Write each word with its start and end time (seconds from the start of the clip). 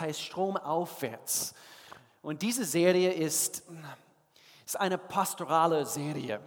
heißt 0.00 0.20
Stromaufwärts. 0.20 1.54
Und 2.22 2.42
diese 2.42 2.64
Serie 2.64 3.12
ist, 3.12 3.64
ist 4.64 4.80
eine 4.80 4.98
pastorale 4.98 5.84
Serie. 5.86 6.40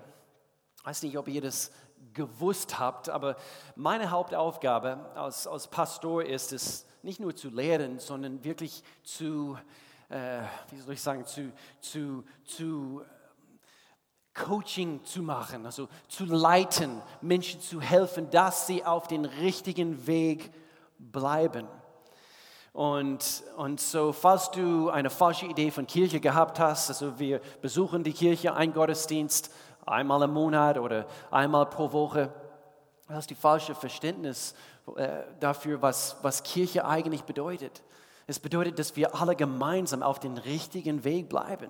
Ich 0.78 0.86
weiß 0.86 1.04
nicht, 1.04 1.18
ob 1.18 1.28
ihr 1.28 1.42
das 1.42 1.72
gewusst 2.14 2.80
habt, 2.80 3.10
aber 3.10 3.36
meine 3.76 4.10
Hauptaufgabe 4.10 5.12
als, 5.16 5.48
als 5.48 5.68
Pastor 5.68 6.24
ist 6.24 6.54
es, 6.54 6.86
nicht 7.04 7.20
nur 7.20 7.36
zu 7.36 7.50
lehren, 7.50 8.00
sondern 8.00 8.44
wirklich 8.44 8.84
zu, 9.04 9.58
äh, 10.10 10.42
wie 10.72 10.78
soll 10.80 10.94
ich 10.96 11.02
sagen, 11.02 11.26
zu, 11.26 11.52
zu, 11.80 12.24
zu 12.44 13.04
Coaching 14.34 15.04
zu 15.04 15.22
machen, 15.22 15.66
also 15.66 15.88
zu 16.08 16.26
leiten, 16.26 17.02
Menschen 17.22 17.62
zu 17.62 17.80
helfen, 17.80 18.30
dass 18.32 18.68
sie 18.68 18.84
auf 18.84 19.08
den 19.08 19.26
richtigen 19.26 20.08
Weg 20.08 20.52
bleiben. 20.98 21.68
Und, 22.76 23.42
und 23.56 23.80
so, 23.80 24.12
falls 24.12 24.52
du 24.52 24.90
eine 24.90 25.10
falsche 25.10 25.46
Idee 25.46 25.72
von 25.72 25.88
Kirche 25.88 26.20
gehabt 26.20 26.60
hast, 26.60 26.90
also 26.90 27.18
wir 27.18 27.40
besuchen 27.62 28.04
die 28.04 28.12
Kirche, 28.12 28.54
ein 28.54 28.74
Gottesdienst, 28.74 29.50
einmal 29.86 30.24
im 30.24 30.34
Monat 30.34 30.78
oder 30.78 31.06
einmal 31.32 31.68
pro 31.68 31.94
Woche, 31.94 32.34
du 33.08 33.14
hast 33.14 33.30
die 33.30 33.36
falsche 33.36 33.76
Verständnis 33.76 34.56
äh, 34.98 35.24
dafür, 35.40 35.82
was, 35.82 36.18
was 36.22 36.44
Kirche 36.44 36.84
eigentlich 36.84 37.24
bedeutet. 37.24 37.82
Es 38.28 38.42
bedeutet, 38.42 38.78
dass 38.78 38.98
wir 38.98 39.16
alle 39.16 39.38
gemeinsam 39.38 40.04
auf 40.04 40.20
den 40.20 40.38
richtigen 40.38 41.06
Weg 41.06 41.30
bleiben. 41.30 41.70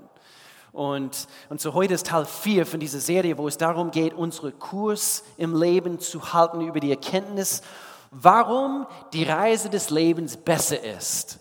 Und, 0.72 1.28
und 1.50 1.62
so 1.62 1.76
heute 1.76 1.94
ist 1.94 2.08
Teil 2.08 2.26
4 2.26 2.66
von 2.66 2.80
dieser 2.80 3.00
Serie, 3.00 3.38
wo 3.38 3.48
es 3.48 3.58
darum 3.60 3.92
geht, 3.92 4.16
unsere 4.16 4.52
Kurs 4.52 5.24
im 5.38 5.56
Leben 5.56 6.00
zu 6.00 6.34
halten 6.34 6.62
über 6.62 6.80
die 6.80 6.90
Erkenntnis, 6.90 7.62
warum 8.22 8.88
die 9.14 9.24
Reise 9.24 9.70
des 9.70 9.90
Lebens 9.90 10.38
besser 10.38 10.82
ist, 10.82 11.40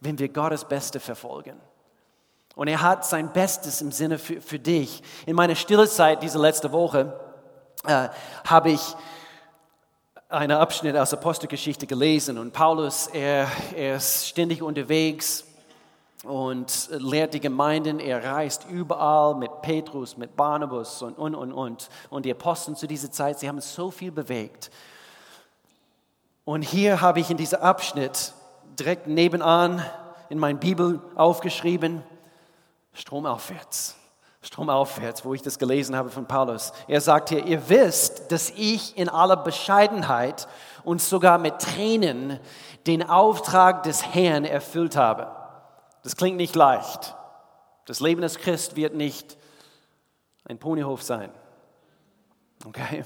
wenn 0.00 0.18
wir 0.18 0.28
Gottes 0.28 0.64
Beste 0.64 1.00
verfolgen. 1.00 1.60
Und 2.54 2.68
er 2.68 2.80
hat 2.80 3.04
sein 3.04 3.32
Bestes 3.32 3.80
im 3.80 3.92
Sinne 3.92 4.18
für, 4.18 4.40
für 4.40 4.58
dich. 4.58 5.02
In 5.26 5.36
meiner 5.36 5.54
stille 5.54 5.88
Zeit 5.88 6.22
diese 6.22 6.38
letzte 6.38 6.72
Woche 6.72 7.18
äh, 7.84 8.08
habe 8.44 8.70
ich 8.70 8.80
einen 10.28 10.56
Abschnitt 10.56 10.96
aus 10.96 11.12
Apostelgeschichte 11.12 11.86
gelesen 11.86 12.38
und 12.38 12.52
Paulus, 12.52 13.06
er, 13.08 13.46
er 13.76 13.96
ist 13.96 14.26
ständig 14.26 14.60
unterwegs 14.60 15.44
und 16.24 16.88
lehrt 16.90 17.34
die 17.34 17.40
Gemeinden. 17.40 18.00
Er 18.00 18.24
reist 18.24 18.66
überall 18.68 19.36
mit 19.36 19.62
Petrus, 19.62 20.16
mit 20.16 20.34
Barnabas 20.34 21.02
und, 21.02 21.16
und, 21.16 21.36
und, 21.36 21.52
und. 21.52 21.88
Und 22.10 22.24
die 22.24 22.32
Aposteln 22.32 22.76
zu 22.76 22.88
dieser 22.88 23.12
Zeit, 23.12 23.38
sie 23.38 23.48
haben 23.48 23.60
so 23.60 23.90
viel 23.92 24.10
bewegt. 24.10 24.70
Und 26.46 26.62
hier 26.62 27.00
habe 27.00 27.18
ich 27.18 27.28
in 27.28 27.36
diesem 27.36 27.60
Abschnitt 27.60 28.32
direkt 28.78 29.08
nebenan 29.08 29.84
in 30.28 30.38
meiner 30.38 30.60
Bibel 30.60 31.02
aufgeschrieben, 31.16 32.04
Stromaufwärts. 32.92 33.96
Stromaufwärts, 34.42 35.24
wo 35.24 35.34
ich 35.34 35.42
das 35.42 35.58
gelesen 35.58 35.96
habe 35.96 36.08
von 36.08 36.26
Paulus. 36.26 36.72
Er 36.86 37.00
sagt 37.00 37.30
hier, 37.30 37.44
ihr 37.44 37.68
wisst, 37.68 38.30
dass 38.30 38.50
ich 38.50 38.96
in 38.96 39.08
aller 39.08 39.36
Bescheidenheit 39.36 40.46
und 40.84 41.02
sogar 41.02 41.38
mit 41.38 41.58
Tränen 41.58 42.38
den 42.86 43.02
Auftrag 43.02 43.82
des 43.82 44.14
Herrn 44.14 44.44
erfüllt 44.44 44.94
habe. 44.94 45.32
Das 46.04 46.14
klingt 46.14 46.36
nicht 46.36 46.54
leicht. 46.54 47.16
Das 47.86 47.98
Leben 47.98 48.22
als 48.22 48.38
Christ 48.38 48.76
wird 48.76 48.94
nicht 48.94 49.36
ein 50.44 50.58
Ponyhof 50.58 51.02
sein. 51.02 51.32
Okay? 52.64 53.04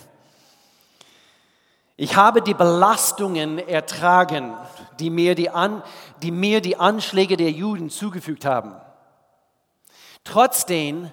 Ich 2.03 2.17
habe 2.17 2.41
die 2.41 2.55
Belastungen 2.55 3.59
ertragen, 3.59 4.57
die 4.99 5.11
mir 5.11 5.35
die, 5.35 5.51
An, 5.51 5.83
die 6.23 6.31
mir 6.31 6.63
die 6.63 6.79
Anschläge 6.79 7.37
der 7.37 7.51
Juden 7.51 7.91
zugefügt 7.91 8.47
haben. 8.47 8.75
Trotzdem, 10.25 11.11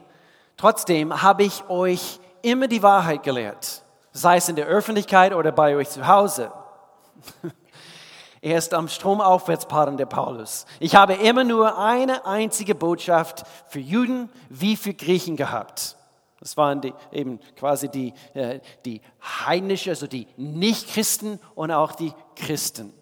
trotzdem 0.56 1.22
habe 1.22 1.44
ich 1.44 1.68
euch 1.68 2.22
immer 2.42 2.70
die 2.70 2.84
Wahrheit 2.84 3.24
gelehrt, 3.24 3.84
sei 4.14 4.38
es 4.38 4.48
in 4.48 4.56
der 4.56 4.68
Öffentlichkeit 4.68 5.34
oder 5.34 5.52
bei 5.52 5.76
euch 5.76 5.90
zu 5.90 6.08
Hause. 6.08 6.54
Er 8.40 8.60
ist 8.60 8.74
am 8.74 8.88
Stromaufwärtspaaren 8.88 9.98
der 9.98 10.06
Paulus. 10.06 10.68
Ich 10.80 10.96
habe 10.96 11.16
immer 11.16 11.44
nur 11.44 11.80
eine 11.80 12.26
einzige 12.26 12.76
Botschaft 12.76 13.44
für 13.68 13.80
Juden 13.80 14.30
wie 14.48 14.78
für 14.78 14.94
Griechen 14.94 15.36
gehabt. 15.36 15.97
Das 16.40 16.56
waren 16.56 16.82
die, 16.82 16.94
eben 17.12 17.40
quasi 17.56 17.90
die, 17.90 18.14
äh, 18.34 18.60
die 18.86 19.02
heidnische, 19.22 19.90
also 19.90 20.08
die 20.08 20.28
Nichtchristen 20.38 21.40
und 21.56 21.72
auch 21.72 21.94
die 21.94 22.14
Christen 22.36 22.94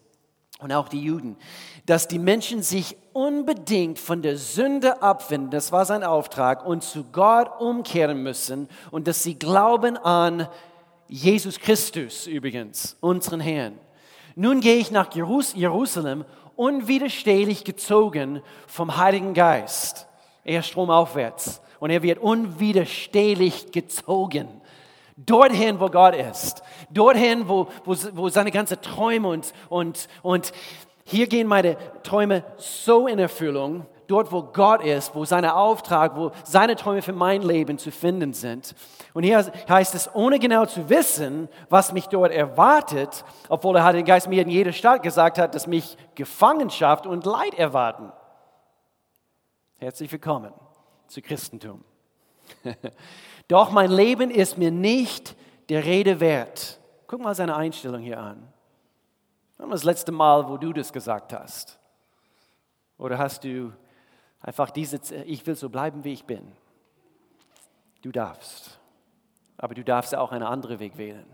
und 0.59 0.71
auch 0.71 0.87
die 0.87 1.01
Juden. 1.01 1.37
Dass 1.85 2.07
die 2.07 2.19
Menschen 2.19 2.63
sich 2.63 2.95
unbedingt 3.11 3.99
von 3.99 4.21
der 4.21 4.37
Sünde 4.37 5.01
abwenden, 5.01 5.51
das 5.51 5.71
war 5.71 5.85
sein 5.85 6.03
Auftrag, 6.03 6.65
und 6.65 6.83
zu 6.83 7.03
Gott 7.11 7.59
umkehren 7.59 8.23
müssen 8.23 8.69
und 8.91 9.07
dass 9.07 9.21
sie 9.21 9.37
glauben 9.37 9.97
an 9.97 10.47
Jesus 11.07 11.59
Christus 11.59 12.27
übrigens, 12.27 12.97
unseren 13.01 13.41
Herrn. 13.41 13.77
Nun 14.35 14.59
gehe 14.59 14.77
ich 14.77 14.91
nach 14.91 15.13
Jerusalem, 15.13 16.25
unwiderstehlich 16.55 17.63
gezogen 17.63 18.41
vom 18.67 18.97
Heiligen 18.97 19.33
Geist. 19.33 20.07
Er 20.43 20.63
stromaufwärts. 20.63 21.61
Und 21.85 21.91
er 21.91 22.01
wird 22.01 22.17
unwiderstehlich 22.17 23.71
gezogen. 23.71 24.47
Dorthin, 25.17 25.79
wo 25.79 25.87
Gott 25.87 26.15
ist. 26.15 26.63
Dorthin, 26.89 27.47
wo, 27.47 27.67
wo, 27.83 27.95
wo 28.13 28.27
seine 28.29 28.49
ganzen 28.49 28.81
Träume 28.81 29.27
und, 29.27 29.53
und, 29.69 30.07
und 30.23 30.51
hier 31.03 31.27
gehen 31.27 31.45
meine 31.47 31.77
Träume 32.01 32.43
so 32.57 33.05
in 33.05 33.19
Erfüllung, 33.19 33.85
dort, 34.07 34.31
wo 34.31 34.41
Gott 34.41 34.83
ist, 34.83 35.13
wo 35.13 35.25
sein 35.25 35.45
Auftrag, 35.45 36.15
wo 36.15 36.31
seine 36.43 36.75
Träume 36.75 37.03
für 37.03 37.13
mein 37.13 37.43
Leben 37.43 37.77
zu 37.77 37.91
finden 37.91 38.33
sind. 38.33 38.73
Und 39.13 39.21
hier 39.21 39.45
heißt 39.69 39.93
es, 39.93 40.09
ohne 40.15 40.39
genau 40.39 40.65
zu 40.65 40.89
wissen, 40.89 41.49
was 41.69 41.93
mich 41.93 42.07
dort 42.07 42.31
erwartet, 42.31 43.23
obwohl 43.47 43.73
der 43.73 43.83
Heilige 43.83 44.05
Geist 44.05 44.27
mir 44.27 44.41
in 44.41 44.49
jeder 44.49 44.73
Stadt 44.73 45.03
gesagt 45.03 45.37
hat, 45.37 45.53
dass 45.53 45.67
mich 45.67 45.99
Gefangenschaft 46.15 47.05
und 47.05 47.27
Leid 47.27 47.53
erwarten. 47.53 48.11
Herzlich 49.77 50.11
willkommen 50.11 50.51
zu 51.07 51.21
Christentum. 51.21 51.83
Doch 53.47 53.71
mein 53.71 53.91
Leben 53.91 54.31
ist 54.31 54.57
mir 54.57 54.71
nicht 54.71 55.35
der 55.69 55.85
Rede 55.85 56.19
wert. 56.19 56.79
Guck 57.07 57.21
mal 57.21 57.35
seine 57.35 57.55
Einstellung 57.55 58.01
hier 58.01 58.19
an. 58.19 58.47
Das 59.57 59.83
letzte 59.83 60.11
Mal, 60.11 60.47
wo 60.47 60.57
du 60.57 60.73
das 60.73 60.91
gesagt 60.91 61.33
hast? 61.33 61.79
Oder 62.97 63.17
hast 63.17 63.43
du 63.43 63.71
Einfach 64.45 64.69
diese, 64.69 64.99
ich 65.25 65.47
will 65.47 65.55
so 65.55 65.69
bleiben, 65.69 66.03
wie 66.03 66.13
ich 66.13 66.23
bin. 66.23 66.45
Du 68.03 68.11
darfst. 68.11 68.79
Aber 69.57 69.73
du 69.73 69.83
darfst 69.83 70.13
auch 70.13 70.31
einen 70.31 70.43
anderen 70.43 70.77
Weg 70.77 70.99
wählen. 70.99 71.25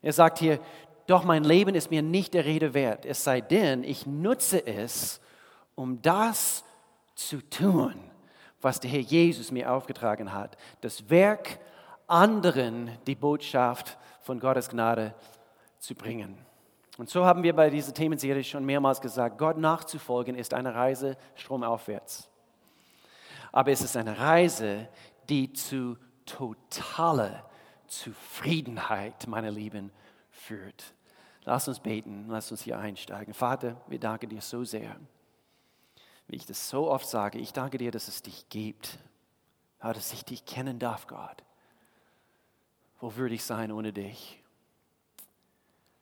Er 0.00 0.12
sagt 0.12 0.40
hier, 0.40 0.58
doch 1.06 1.22
mein 1.22 1.44
Leben 1.44 1.76
ist 1.76 1.92
mir 1.92 2.02
nicht 2.02 2.34
der 2.34 2.44
Rede 2.44 2.74
wert, 2.74 3.06
es 3.06 3.22
sei 3.22 3.40
denn, 3.40 3.84
ich 3.84 4.06
nutze 4.06 4.66
es, 4.66 5.20
um 5.76 6.02
das 6.02 6.64
zu 7.14 7.48
tun, 7.48 7.94
was 8.62 8.80
der 8.80 8.90
Herr 8.90 9.00
Jesus 9.00 9.50
mir 9.50 9.70
aufgetragen 9.70 10.32
hat. 10.32 10.56
Das 10.80 11.10
Werk, 11.10 11.58
anderen 12.06 12.90
die 13.06 13.14
Botschaft 13.14 13.98
von 14.22 14.40
Gottes 14.40 14.68
Gnade 14.68 15.14
zu 15.78 15.94
bringen. 15.94 16.38
Und 16.98 17.10
so 17.10 17.24
haben 17.24 17.42
wir 17.42 17.54
bei 17.54 17.70
dieser 17.70 17.92
Themenserie 17.92 18.44
schon 18.44 18.64
mehrmals 18.64 19.00
gesagt, 19.00 19.38
Gott 19.38 19.58
nachzufolgen 19.58 20.36
ist 20.36 20.54
eine 20.54 20.74
Reise 20.74 21.16
stromaufwärts 21.34 22.28
aber 23.52 23.70
es 23.70 23.82
ist 23.82 23.96
eine 23.96 24.18
Reise, 24.18 24.88
die 25.28 25.52
zu 25.52 25.96
totaler 26.24 27.44
Zufriedenheit, 27.86 29.26
meine 29.28 29.50
Lieben, 29.50 29.92
führt. 30.30 30.94
Lass 31.44 31.68
uns 31.68 31.78
beten, 31.78 32.26
lass 32.28 32.50
uns 32.50 32.62
hier 32.62 32.78
einsteigen. 32.78 33.34
Vater, 33.34 33.76
wir 33.86 34.00
danken 34.00 34.30
dir 34.30 34.40
so 34.40 34.64
sehr. 34.64 34.96
Wie 36.32 36.36
ich 36.36 36.46
das 36.46 36.70
so 36.70 36.90
oft 36.90 37.06
sage, 37.06 37.38
ich 37.38 37.52
danke 37.52 37.76
dir, 37.76 37.90
dass 37.90 38.08
es 38.08 38.22
dich 38.22 38.48
gibt, 38.48 38.98
dass 39.80 40.14
ich 40.14 40.24
dich 40.24 40.46
kennen 40.46 40.78
darf, 40.78 41.06
Gott. 41.06 41.44
Wo 43.00 43.16
würde 43.16 43.34
ich 43.34 43.44
sein 43.44 43.70
ohne 43.70 43.92
dich? 43.92 44.42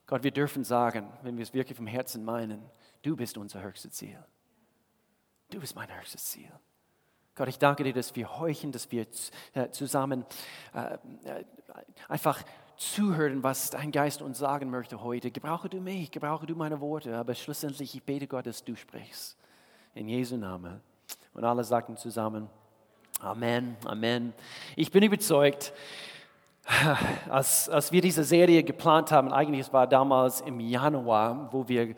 Gott, 0.06 0.22
wir 0.22 0.30
dürfen 0.30 0.62
sagen, 0.62 1.12
wenn 1.22 1.36
wir 1.36 1.42
es 1.42 1.52
wirklich 1.52 1.76
vom 1.76 1.88
Herzen 1.88 2.24
meinen, 2.24 2.62
du 3.02 3.16
bist 3.16 3.38
unser 3.38 3.60
höchstes 3.60 3.90
Ziel. 3.90 4.22
Du 5.50 5.58
bist 5.58 5.74
mein 5.74 5.92
höchstes 5.98 6.24
Ziel. 6.26 6.52
Gott, 7.34 7.48
ich 7.48 7.58
danke 7.58 7.82
dir, 7.82 7.92
dass 7.92 8.14
wir 8.14 8.38
heuchen, 8.38 8.70
dass 8.70 8.88
wir 8.92 9.08
äh, 9.54 9.70
zusammen 9.70 10.24
äh, 10.72 10.94
äh, 11.24 11.44
einfach 12.06 12.40
zuhören, 12.76 13.42
was 13.42 13.70
dein 13.70 13.90
Geist 13.90 14.22
uns 14.22 14.38
sagen 14.38 14.70
möchte 14.70 15.02
heute. 15.02 15.32
Gebrauche 15.32 15.68
du 15.68 15.80
mich, 15.80 16.12
gebrauche 16.12 16.46
du 16.46 16.54
meine 16.54 16.80
Worte, 16.80 17.16
aber 17.16 17.34
schlussendlich, 17.34 17.96
ich 17.96 18.04
bete 18.04 18.28
Gott, 18.28 18.46
dass 18.46 18.62
du 18.62 18.76
sprichst. 18.76 19.39
In 19.94 20.08
Jesu 20.08 20.36
Namen. 20.36 20.80
Und 21.34 21.44
alle 21.44 21.64
sagten 21.64 21.96
zusammen, 21.96 22.48
Amen, 23.20 23.76
Amen. 23.84 24.32
Ich 24.76 24.90
bin 24.90 25.02
überzeugt, 25.02 25.72
als, 27.28 27.68
als 27.68 27.92
wir 27.92 28.00
diese 28.00 28.24
Serie 28.24 28.62
geplant 28.62 29.12
haben, 29.12 29.32
eigentlich 29.32 29.60
es 29.60 29.72
war 29.72 29.86
damals 29.86 30.40
im 30.40 30.60
Januar, 30.60 31.52
wo 31.52 31.68
wir 31.68 31.94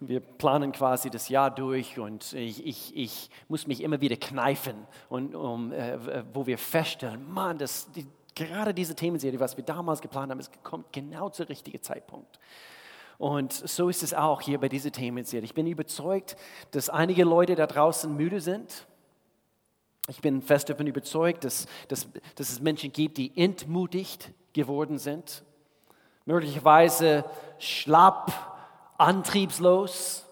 wir 0.00 0.20
planen 0.20 0.72
quasi 0.72 1.10
das 1.10 1.28
Jahr 1.28 1.50
durch 1.50 1.98
und 1.98 2.32
ich, 2.32 2.66
ich, 2.66 2.96
ich 2.96 3.30
muss 3.48 3.66
mich 3.66 3.82
immer 3.82 4.00
wieder 4.00 4.16
kneifen, 4.16 4.86
und, 5.10 5.34
um, 5.34 5.72
äh, 5.72 6.24
wo 6.32 6.46
wir 6.46 6.56
feststellen, 6.56 7.30
Mann, 7.30 7.58
das, 7.58 7.90
die, 7.92 8.06
gerade 8.34 8.72
diese 8.72 8.94
Themenserie, 8.94 9.38
was 9.38 9.56
wir 9.56 9.64
damals 9.64 10.00
geplant 10.00 10.30
haben, 10.30 10.40
es 10.40 10.50
kommt 10.62 10.90
genau 10.92 11.28
zum 11.28 11.46
richtigen 11.46 11.82
Zeitpunkt. 11.82 12.38
Und 13.20 13.52
so 13.52 13.90
ist 13.90 14.02
es 14.02 14.14
auch 14.14 14.40
hier 14.40 14.58
bei 14.58 14.70
dieser 14.70 14.90
Themenserie. 14.90 15.44
Ich 15.44 15.52
bin 15.52 15.66
überzeugt, 15.66 16.36
dass 16.70 16.88
einige 16.88 17.24
Leute 17.24 17.54
da 17.54 17.66
draußen 17.66 18.16
müde 18.16 18.40
sind. 18.40 18.86
Ich 20.08 20.22
bin 20.22 20.40
fest 20.40 20.70
davon 20.70 20.86
überzeugt, 20.86 21.44
dass, 21.44 21.66
dass, 21.88 22.08
dass 22.36 22.48
es 22.48 22.62
Menschen 22.62 22.90
gibt, 22.94 23.18
die 23.18 23.36
entmutigt 23.36 24.30
geworden 24.54 24.96
sind. 24.96 25.44
Möglicherweise 26.24 27.26
schlapp, 27.58 28.32
antriebslos. 28.96 30.24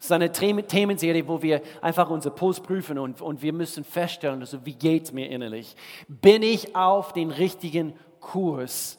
Es 0.00 0.06
ist 0.06 0.12
eine 0.12 0.32
Themenserie, 0.32 1.28
wo 1.28 1.40
wir 1.40 1.62
einfach 1.82 2.10
unser 2.10 2.30
Puls 2.30 2.58
prüfen 2.58 2.98
und, 2.98 3.20
und 3.20 3.42
wir 3.42 3.52
müssen 3.52 3.84
feststellen, 3.84 4.40
also 4.40 4.66
wie 4.66 4.74
geht 4.74 5.04
es 5.04 5.12
mir 5.12 5.30
innerlich? 5.30 5.76
Bin 6.08 6.42
ich 6.42 6.74
auf 6.74 7.12
den 7.12 7.30
richtigen 7.30 7.94
Kurs? 8.18 8.98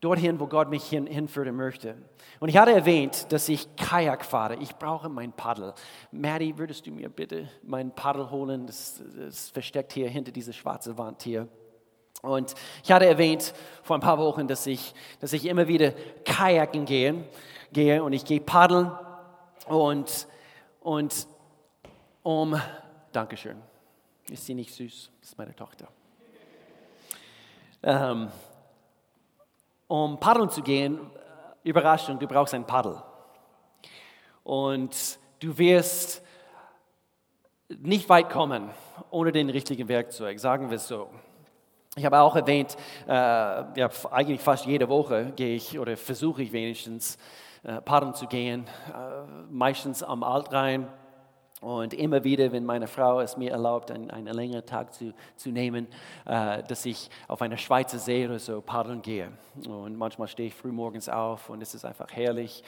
Dorthin, 0.00 0.38
wo 0.38 0.46
Gott 0.46 0.70
mich 0.70 0.84
hin, 0.84 1.06
hinführen 1.06 1.56
möchte. 1.56 1.96
Und 2.38 2.48
ich 2.48 2.56
hatte 2.56 2.72
erwähnt, 2.72 3.32
dass 3.32 3.48
ich 3.48 3.74
Kajak 3.76 4.24
fahre. 4.24 4.56
Ich 4.56 4.76
brauche 4.76 5.08
mein 5.08 5.32
Paddel. 5.32 5.74
Maddie, 6.12 6.56
würdest 6.56 6.86
du 6.86 6.92
mir 6.92 7.08
bitte 7.08 7.48
mein 7.62 7.90
Paddel 7.92 8.30
holen? 8.30 8.66
Das, 8.66 9.02
das 9.16 9.50
versteckt 9.50 9.92
hier 9.92 10.08
hinter 10.08 10.30
dieser 10.30 10.52
schwarzen 10.52 10.96
Wand 10.98 11.22
hier. 11.22 11.48
Und 12.22 12.54
ich 12.84 12.92
hatte 12.92 13.06
erwähnt 13.06 13.54
vor 13.82 13.96
ein 13.96 14.00
paar 14.00 14.18
Wochen, 14.18 14.46
dass 14.46 14.66
ich, 14.66 14.94
dass 15.20 15.32
ich 15.32 15.46
immer 15.46 15.66
wieder 15.68 15.92
Kajaken 16.24 16.84
gehe, 16.84 17.24
gehe 17.72 18.02
und 18.02 18.12
ich 18.12 18.24
gehe 18.24 18.40
paddeln 18.40 18.90
und, 19.66 20.28
und 20.80 21.26
um, 22.22 22.60
Dankeschön, 23.12 23.56
ist 24.30 24.46
sie 24.46 24.54
nicht 24.54 24.74
süß? 24.74 25.10
Das 25.20 25.30
ist 25.30 25.38
meine 25.38 25.54
Tochter. 25.54 25.88
Ähm, 27.82 28.28
um 29.88 30.20
paddeln 30.20 30.50
zu 30.50 30.62
gehen, 30.62 31.00
Überraschung, 31.64 32.18
du 32.18 32.26
brauchst 32.26 32.54
ein 32.54 32.64
Paddel. 32.64 33.02
Und 34.44 35.18
du 35.40 35.58
wirst 35.58 36.22
nicht 37.68 38.08
weit 38.08 38.30
kommen 38.30 38.70
ohne 39.10 39.32
den 39.32 39.50
richtigen 39.50 39.88
Werkzeug, 39.88 40.38
sagen 40.38 40.70
wir 40.70 40.76
es 40.76 40.88
so. 40.88 41.10
Ich 41.96 42.04
habe 42.04 42.20
auch 42.20 42.36
erwähnt, 42.36 42.76
äh, 43.06 43.10
ja, 43.10 43.90
eigentlich 44.10 44.40
fast 44.40 44.66
jede 44.66 44.88
Woche 44.88 45.32
gehe 45.34 45.56
ich 45.56 45.78
oder 45.78 45.96
versuche 45.96 46.42
ich 46.42 46.52
wenigstens 46.52 47.18
äh, 47.64 47.80
paddeln 47.80 48.14
zu 48.14 48.26
gehen, 48.26 48.66
äh, 48.88 49.50
meistens 49.50 50.02
am 50.02 50.22
Altrhein. 50.22 50.86
Und 51.60 51.92
immer 51.92 52.22
wieder, 52.22 52.52
wenn 52.52 52.64
meine 52.64 52.86
Frau 52.86 53.20
es 53.20 53.36
mir 53.36 53.50
erlaubt, 53.50 53.90
einen, 53.90 54.12
einen 54.12 54.32
längeren 54.32 54.64
Tag 54.64 54.94
zu, 54.94 55.12
zu 55.34 55.50
nehmen, 55.50 55.88
äh, 56.24 56.62
dass 56.62 56.86
ich 56.86 57.10
auf 57.26 57.42
einer 57.42 57.56
Schweizer 57.56 57.98
See 57.98 58.26
oder 58.26 58.38
so 58.38 58.60
paddeln 58.60 59.02
gehe. 59.02 59.32
Und 59.66 59.96
manchmal 59.96 60.28
stehe 60.28 60.48
ich 60.48 60.54
früh 60.54 60.70
morgens 60.70 61.08
auf 61.08 61.50
und 61.50 61.60
es 61.60 61.74
ist 61.74 61.84
einfach 61.84 62.12
herrlich. 62.12 62.62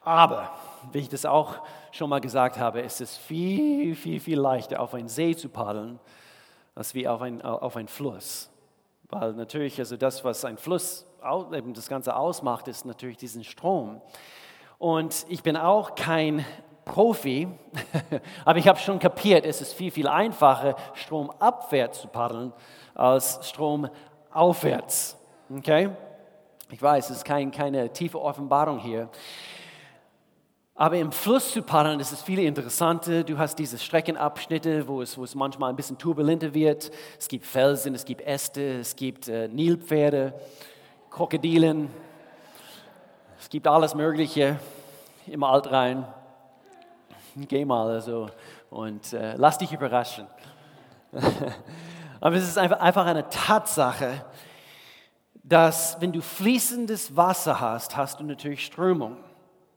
Aber, 0.00 0.50
wie 0.90 0.98
ich 0.98 1.08
das 1.08 1.24
auch 1.24 1.60
schon 1.92 2.10
mal 2.10 2.20
gesagt 2.20 2.58
habe, 2.58 2.80
ist 2.80 3.00
es 3.00 3.16
viel, 3.16 3.94
viel, 3.94 4.18
viel 4.18 4.40
leichter, 4.40 4.80
auf 4.80 4.94
einen 4.94 5.08
See 5.08 5.36
zu 5.36 5.48
paddeln, 5.48 6.00
als 6.74 6.92
wie 6.96 7.06
auf, 7.06 7.22
ein, 7.22 7.40
auf 7.40 7.76
einen 7.76 7.88
Fluss. 7.88 8.50
Weil 9.10 9.34
natürlich, 9.34 9.78
also 9.78 9.96
das, 9.96 10.24
was 10.24 10.44
ein 10.44 10.58
Fluss 10.58 11.06
eben 11.52 11.72
das 11.72 11.88
Ganze 11.88 12.16
ausmacht, 12.16 12.66
ist 12.66 12.84
natürlich 12.84 13.16
diesen 13.16 13.44
Strom. 13.44 14.00
Und 14.78 15.24
ich 15.28 15.42
bin 15.42 15.56
auch 15.56 15.94
kein 15.94 16.44
Profi, 16.84 17.48
aber 18.44 18.58
ich 18.58 18.68
habe 18.68 18.78
schon 18.78 18.98
kapiert, 18.98 19.46
es 19.46 19.60
ist 19.60 19.72
viel, 19.72 19.90
viel 19.90 20.06
einfacher, 20.06 20.76
stromabwärts 20.94 22.02
zu 22.02 22.08
paddeln, 22.08 22.52
als 22.94 23.40
stromaufwärts. 23.48 25.16
Okay? 25.56 25.90
Ich 26.70 26.82
weiß, 26.82 27.10
es 27.10 27.18
ist 27.18 27.24
kein, 27.24 27.50
keine 27.50 27.92
tiefe 27.92 28.20
Offenbarung 28.20 28.78
hier. 28.78 29.08
Aber 30.76 30.96
im 30.96 31.12
Fluss 31.12 31.52
zu 31.52 31.62
paddeln, 31.62 32.00
das 32.00 32.10
ist 32.10 32.22
viel 32.22 32.40
interessanter. 32.40 33.22
Du 33.22 33.38
hast 33.38 33.60
diese 33.60 33.78
Streckenabschnitte, 33.78 34.88
wo 34.88 35.02
es, 35.02 35.16
wo 35.16 35.22
es 35.22 35.36
manchmal 35.36 35.70
ein 35.70 35.76
bisschen 35.76 35.98
turbulenter 35.98 36.52
wird. 36.52 36.90
Es 37.16 37.28
gibt 37.28 37.46
Felsen, 37.46 37.94
es 37.94 38.04
gibt 38.04 38.22
Äste, 38.22 38.80
es 38.80 38.96
gibt 38.96 39.28
äh, 39.28 39.46
Nilpferde, 39.46 40.34
Krokodilen. 41.10 41.90
Es 43.38 43.48
gibt 43.48 43.68
alles 43.68 43.94
Mögliche 43.94 44.58
im 45.28 45.44
Altrhein. 45.44 46.06
Geh 47.48 47.64
mal 47.64 47.90
also 47.90 48.28
und 48.70 49.12
äh, 49.12 49.34
lass 49.36 49.58
dich 49.58 49.72
überraschen. 49.72 50.26
Aber 52.20 52.36
es 52.36 52.44
ist 52.44 52.58
einfach, 52.58 52.80
einfach 52.80 53.06
eine 53.06 53.28
Tatsache, 53.28 54.24
dass 55.42 56.00
wenn 56.00 56.12
du 56.12 56.20
fließendes 56.22 57.16
Wasser 57.16 57.60
hast, 57.60 57.96
hast 57.96 58.20
du 58.20 58.24
natürlich 58.24 58.64
Strömung 58.64 59.16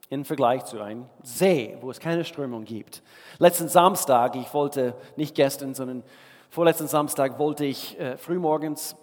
im 0.08 0.24
Vergleich 0.24 0.64
zu 0.64 0.80
einem 0.80 1.06
See, 1.22 1.76
wo 1.80 1.90
es 1.90 2.00
keine 2.00 2.24
Strömung 2.24 2.64
gibt. 2.64 3.02
Letzten 3.38 3.68
Samstag, 3.68 4.36
ich 4.36 4.52
wollte, 4.54 4.94
nicht 5.16 5.34
gestern, 5.34 5.74
sondern 5.74 6.02
vorletzten 6.48 6.88
Samstag 6.88 7.38
wollte 7.38 7.66
ich 7.66 7.98
äh, 8.00 8.16
frühmorgens 8.16 8.96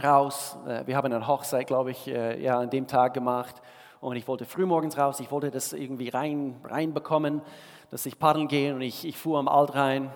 raus. 0.00 0.56
Äh, 0.66 0.86
wir 0.86 0.96
haben 0.96 1.12
eine 1.12 1.26
Hochzeit, 1.26 1.66
glaube 1.66 1.90
ich, 1.90 2.06
äh, 2.06 2.40
ja, 2.40 2.60
an 2.60 2.70
dem 2.70 2.86
Tag 2.86 3.14
gemacht. 3.14 3.56
Und 4.00 4.14
ich 4.14 4.28
wollte 4.28 4.44
frühmorgens 4.44 4.96
raus, 4.96 5.18
ich 5.18 5.30
wollte 5.32 5.50
das 5.50 5.72
irgendwie 5.72 6.08
rein, 6.08 6.60
reinbekommen, 6.64 7.42
dass 7.90 8.06
ich 8.06 8.18
paddeln 8.18 8.48
gehe. 8.48 8.74
Und 8.74 8.82
ich, 8.82 9.06
ich 9.06 9.16
fuhr 9.16 9.38
am 9.38 9.48
Alt 9.48 9.74
rein. 9.74 10.12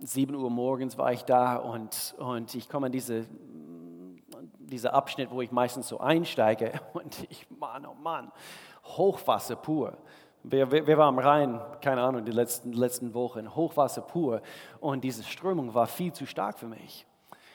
7 0.00 0.34
Uhr 0.34 0.50
morgens 0.50 0.98
war 0.98 1.12
ich 1.12 1.22
da 1.22 1.56
und, 1.56 2.14
und 2.18 2.54
ich 2.54 2.68
komme 2.68 2.86
an 2.86 2.92
diese, 2.92 3.24
diese 4.58 4.92
Abschnitt, 4.92 5.30
wo 5.30 5.42
ich 5.42 5.52
meistens 5.52 5.88
so 5.88 6.00
einsteige. 6.00 6.72
Und 6.92 7.24
ich, 7.30 7.46
Mann, 7.50 7.86
oh 7.86 7.94
Mann, 7.94 8.32
Hochwasser 8.84 9.54
pur. 9.54 9.96
Wer, 10.42 10.72
wer, 10.72 10.86
wer, 10.88 10.98
war 10.98 11.06
am 11.06 11.20
Rhein, 11.20 11.60
keine 11.80 12.02
Ahnung, 12.02 12.24
die 12.24 12.32
letzten, 12.32 12.72
letzten 12.72 13.14
Wochen, 13.14 13.54
Hochwasser 13.54 14.02
pur. 14.02 14.42
Und 14.80 15.04
diese 15.04 15.22
Strömung 15.22 15.72
war 15.72 15.86
viel 15.86 16.12
zu 16.12 16.26
stark 16.26 16.58
für 16.58 16.66
mich. 16.66 17.06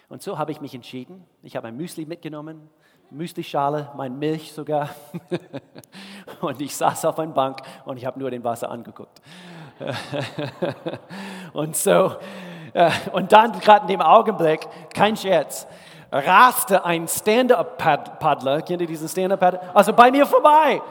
Und 0.08 0.22
so 0.22 0.38
habe 0.38 0.54
ich 0.54 0.62
mich 0.62 0.74
entschieden. 0.74 1.25
Ich 1.44 1.58
habe 1.58 1.68
ein 1.68 1.75
Müsli 1.75 2.06
mitgenommen, 2.06 2.70
Müslischale, 3.10 3.92
mein 3.98 4.18
Milch 4.18 4.54
sogar. 4.54 4.90
und 6.42 6.62
ich 6.62 6.75
saß 6.75 7.04
auf 7.06 7.20
einer 7.20 7.34
Bank 7.34 7.62
und 7.84 7.98
ich 7.98 8.06
habe 8.06 8.18
nur 8.20 8.31
den 8.31 8.44
Wasser 8.44 8.72
angeguckt. 8.72 9.22
und 11.53 11.75
so, 11.75 12.15
äh, 12.74 12.91
und 13.12 13.31
dann 13.31 13.60
gerade 13.60 13.81
in 13.81 13.88
dem 13.88 14.01
Augenblick, 14.01 14.67
kein 14.93 15.15
Scherz, 15.15 15.67
raste 16.12 16.86
ein 16.86 17.07
Stand-Up-Paddler, 17.07 18.62
kennt 18.62 18.81
ihr 18.81 18.88
diesen 18.88 19.07
Stand-Up-Paddler? 19.07 19.75
Also 19.75 19.93
bei 19.93 20.12
mir 20.12 20.25
vorbei 20.25 20.81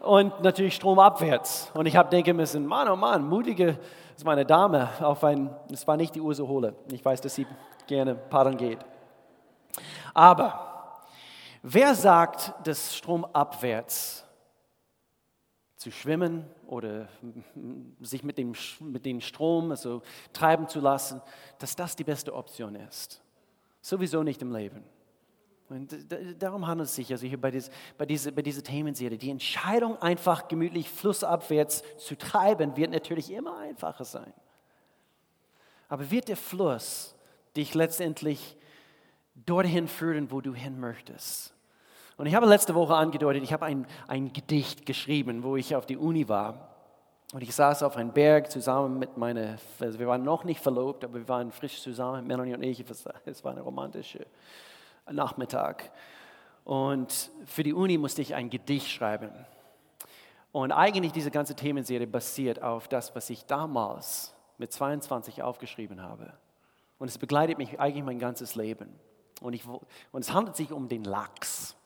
und 0.00 0.42
natürlich 0.42 0.74
stromabwärts. 0.74 1.70
Und 1.74 1.86
ich 1.86 1.96
habe 1.96 2.08
denken 2.10 2.36
müssen, 2.36 2.66
Mann, 2.66 2.88
oh 2.88 2.96
Mann, 2.96 3.26
mutige, 3.26 3.78
ist 4.16 4.24
meine 4.24 4.44
Dame, 4.44 4.88
auf 5.00 5.24
ein, 5.24 5.50
das 5.68 5.86
war 5.86 5.96
nicht 5.96 6.14
die 6.14 6.20
Ursuchole. 6.20 6.74
Ich 6.92 7.04
weiß, 7.04 7.20
dass 7.20 7.34
sie 7.34 7.46
gerne 7.86 8.14
paddeln 8.14 8.56
geht. 8.56 8.78
Aber 10.12 11.02
wer 11.62 11.94
sagt, 11.94 12.52
dass 12.64 12.96
stromabwärts 12.96 14.23
zu 15.84 15.90
schwimmen 15.90 16.46
oder 16.66 17.08
sich 18.00 18.24
mit 18.24 18.38
dem, 18.38 18.54
mit 18.80 19.04
dem 19.04 19.20
Strom 19.20 19.70
also 19.70 20.00
treiben 20.32 20.66
zu 20.66 20.80
lassen, 20.80 21.20
dass 21.58 21.76
das 21.76 21.94
die 21.94 22.04
beste 22.04 22.32
Option 22.32 22.74
ist? 22.74 23.22
Sowieso 23.82 24.22
nicht 24.22 24.40
im 24.40 24.50
Leben. 24.50 24.82
Und 25.68 25.94
darum 26.38 26.66
handelt 26.66 26.88
es 26.88 26.94
sich 26.94 27.12
also 27.12 27.26
hier 27.26 27.38
bei, 27.38 27.50
dies, 27.50 27.70
bei, 27.98 28.06
dieser, 28.06 28.30
bei 28.30 28.40
dieser 28.40 28.62
Themenserie. 28.62 29.18
Die 29.18 29.28
Entscheidung, 29.28 30.00
einfach 30.00 30.48
gemütlich 30.48 30.88
flussabwärts 30.88 31.82
zu 31.98 32.16
treiben, 32.16 32.78
wird 32.78 32.90
natürlich 32.90 33.30
immer 33.30 33.58
einfacher 33.58 34.06
sein. 34.06 34.32
Aber 35.88 36.10
wird 36.10 36.28
der 36.28 36.38
Fluss 36.38 37.14
dich 37.56 37.74
letztendlich 37.74 38.56
dorthin 39.34 39.86
führen, 39.86 40.30
wo 40.30 40.40
du 40.40 40.54
hin 40.54 40.80
möchtest? 40.80 41.53
Und 42.16 42.26
ich 42.26 42.34
habe 42.34 42.46
letzte 42.46 42.74
Woche 42.74 42.94
angedeutet, 42.94 43.42
ich 43.42 43.52
habe 43.52 43.64
ein, 43.64 43.86
ein 44.06 44.32
Gedicht 44.32 44.86
geschrieben, 44.86 45.42
wo 45.42 45.56
ich 45.56 45.74
auf 45.74 45.86
die 45.86 45.96
Uni 45.96 46.28
war. 46.28 46.68
Und 47.32 47.42
ich 47.42 47.54
saß 47.54 47.82
auf 47.82 47.96
einem 47.96 48.12
Berg 48.12 48.50
zusammen 48.50 48.98
mit 48.98 49.16
meiner, 49.16 49.56
also 49.80 49.98
wir 49.98 50.06
waren 50.06 50.22
noch 50.22 50.44
nicht 50.44 50.60
verlobt, 50.60 51.04
aber 51.04 51.14
wir 51.14 51.28
waren 51.28 51.50
frisch 51.50 51.82
zusammen, 51.82 52.26
Melanie 52.26 52.54
und 52.54 52.62
ich. 52.62 52.84
Es 53.24 53.44
war 53.44 53.50
eine 53.50 53.62
romantische 53.62 54.26
Nachmittag. 55.10 55.90
Und 56.64 57.30
für 57.44 57.64
die 57.64 57.74
Uni 57.74 57.98
musste 57.98 58.22
ich 58.22 58.34
ein 58.34 58.50
Gedicht 58.50 58.88
schreiben. 58.88 59.30
Und 60.52 60.70
eigentlich 60.70 61.10
diese 61.10 61.32
ganze 61.32 61.56
Themenserie 61.56 62.06
basiert 62.06 62.62
auf 62.62 62.86
das, 62.86 63.16
was 63.16 63.28
ich 63.28 63.44
damals 63.46 64.32
mit 64.56 64.72
22 64.72 65.42
aufgeschrieben 65.42 66.00
habe. 66.00 66.32
Und 66.98 67.08
es 67.08 67.18
begleitet 67.18 67.58
mich 67.58 67.80
eigentlich 67.80 68.04
mein 68.04 68.20
ganzes 68.20 68.54
Leben. 68.54 68.88
Und, 69.40 69.52
ich, 69.52 69.66
und 69.66 70.20
es 70.24 70.32
handelt 70.32 70.56
sich 70.56 70.70
um 70.70 70.88
den 70.88 71.02
Lachs. 71.02 71.76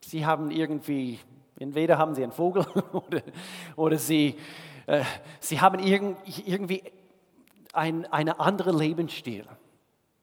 Sie 0.00 0.26
haben 0.26 0.50
irgendwie 0.50 1.20
Entweder 1.60 1.98
haben 1.98 2.14
sie 2.14 2.22
einen 2.22 2.32
Vogel 2.32 2.64
oder, 2.92 3.20
oder 3.76 3.98
sie, 3.98 4.34
äh, 4.86 5.04
sie 5.40 5.60
haben 5.60 5.78
irgendwie 5.78 6.82
ein, 7.74 8.06
einen 8.06 8.30
anderen 8.30 8.78
Lebensstil. 8.78 9.44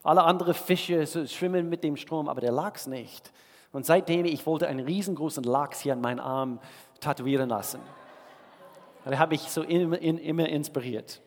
Alle 0.03 0.24
anderen 0.24 0.55
Fische 0.55 1.05
schwimmen 1.27 1.69
mit 1.69 1.84
dem 1.84 1.96
Strom, 1.96 2.27
aber 2.27 2.41
der 2.41 2.51
Lachs 2.51 2.88
nicht. 2.88 3.31
Und 3.72 3.86
seitdem 3.86 4.25
ich 4.25 4.48
wollte 4.48 4.67
einen 4.67 4.79
riesengroßen 4.79 5.43
Lachs 5.43 5.81
hier 5.81 5.93
an 5.93 6.01
meinen 6.01 6.19
Arm 6.19 6.60
tätowieren 7.00 7.50
lassen. 7.50 7.81
Da 9.05 9.19
habe 9.19 9.36
ich 9.36 9.41
so 9.41 9.62
immer, 9.62 10.00
immer 10.00 10.50
inspiriert. 10.50 11.22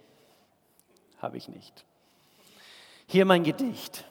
Habe 1.23 1.37
ich 1.37 1.49
nicht. 1.49 1.85
Hier 3.07 3.25
mein 3.25 3.45
Gedicht. 3.45 4.10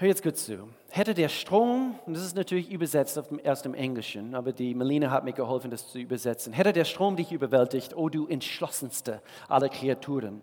Hör 0.00 0.06
jetzt 0.06 0.22
gut 0.22 0.36
zu. 0.36 0.68
Hätte 0.90 1.12
der 1.12 1.28
Strom, 1.28 1.98
und 2.06 2.14
das 2.14 2.22
ist 2.22 2.36
natürlich 2.36 2.70
übersetzt 2.70 3.20
erst 3.42 3.66
im 3.66 3.74
Englischen, 3.74 4.36
aber 4.36 4.52
die 4.52 4.72
Melina 4.72 5.10
hat 5.10 5.24
mir 5.24 5.32
geholfen, 5.32 5.72
das 5.72 5.90
zu 5.90 5.98
übersetzen. 5.98 6.52
Hätte 6.52 6.72
der 6.72 6.84
Strom 6.84 7.16
dich 7.16 7.32
überwältigt, 7.32 7.96
o 7.96 8.02
oh 8.02 8.08
du 8.08 8.28
entschlossenste 8.28 9.20
aller 9.48 9.68
Kreaturen, 9.68 10.40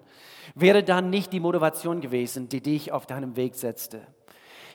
wäre 0.55 0.83
dann 0.83 1.09
nicht 1.09 1.31
die 1.31 1.39
Motivation 1.39 2.01
gewesen, 2.01 2.49
die 2.49 2.59
dich 2.59 2.91
auf 2.91 3.05
deinem 3.05 3.37
Weg 3.37 3.55
setzte. 3.55 4.01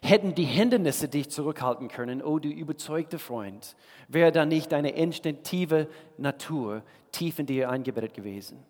Hätten 0.00 0.34
die 0.34 0.44
Hindernisse 0.44 1.08
dich 1.08 1.28
zurückhalten 1.28 1.88
können, 1.88 2.22
o 2.22 2.30
oh 2.30 2.38
du 2.38 2.48
überzeugte 2.48 3.18
Freund, 3.18 3.76
wäre 4.08 4.32
dann 4.32 4.48
nicht 4.48 4.72
deine 4.72 4.92
instinktive 4.92 5.88
Natur 6.16 6.82
tief 7.12 7.38
in 7.38 7.44
dir 7.44 7.68
eingebettet 7.68 8.14
gewesen. 8.14 8.64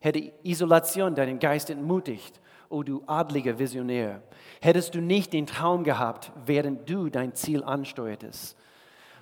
Hätte 0.00 0.32
Isolation 0.42 1.14
deinen 1.14 1.38
Geist 1.38 1.70
entmutigt, 1.70 2.40
o 2.68 2.82
du 2.82 3.02
adliger 3.06 3.58
Visionär, 3.58 4.22
hättest 4.60 4.94
du 4.94 5.00
nicht 5.00 5.32
den 5.32 5.46
Traum 5.46 5.84
gehabt, 5.84 6.32
während 6.46 6.88
du 6.88 7.08
dein 7.08 7.34
Ziel 7.34 7.62
ansteuertest. 7.62 8.56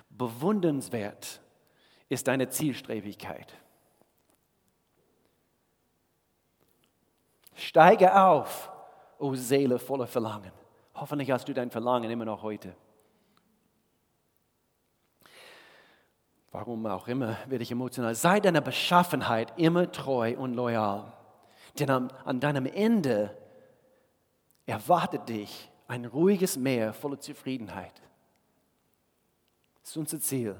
Bewundernswert 0.09 1.41
ist 2.09 2.27
deine 2.27 2.49
Zielstrebigkeit. 2.49 3.53
Steige 7.55 8.15
auf, 8.21 8.71
o 9.19 9.35
Seele 9.35 9.79
voller 9.79 10.07
Verlangen. 10.07 10.51
Hoffentlich 10.95 11.31
hast 11.31 11.47
du 11.47 11.53
dein 11.53 11.71
Verlangen 11.71 12.09
immer 12.09 12.25
noch 12.25 12.43
heute. 12.43 12.75
Warum 16.51 16.85
auch 16.85 17.07
immer 17.07 17.37
werde 17.47 17.63
ich 17.63 17.71
emotional. 17.71 18.13
Sei 18.13 18.39
deiner 18.39 18.61
Beschaffenheit 18.61 19.57
immer 19.57 19.91
treu 19.91 20.35
und 20.37 20.53
loyal. 20.53 21.11
Denn 21.79 21.89
an, 21.89 22.11
an 22.25 22.39
deinem 22.39 22.65
Ende 22.65 23.35
erwartet 24.65 25.27
dich 25.29 25.71
ein 25.87 26.05
ruhiges 26.05 26.57
Meer 26.57 26.93
voller 26.93 27.19
Zufriedenheit. 27.19 28.01
Das 29.81 29.91
ist 29.91 29.97
unser 29.97 30.19
Ziel. 30.19 30.55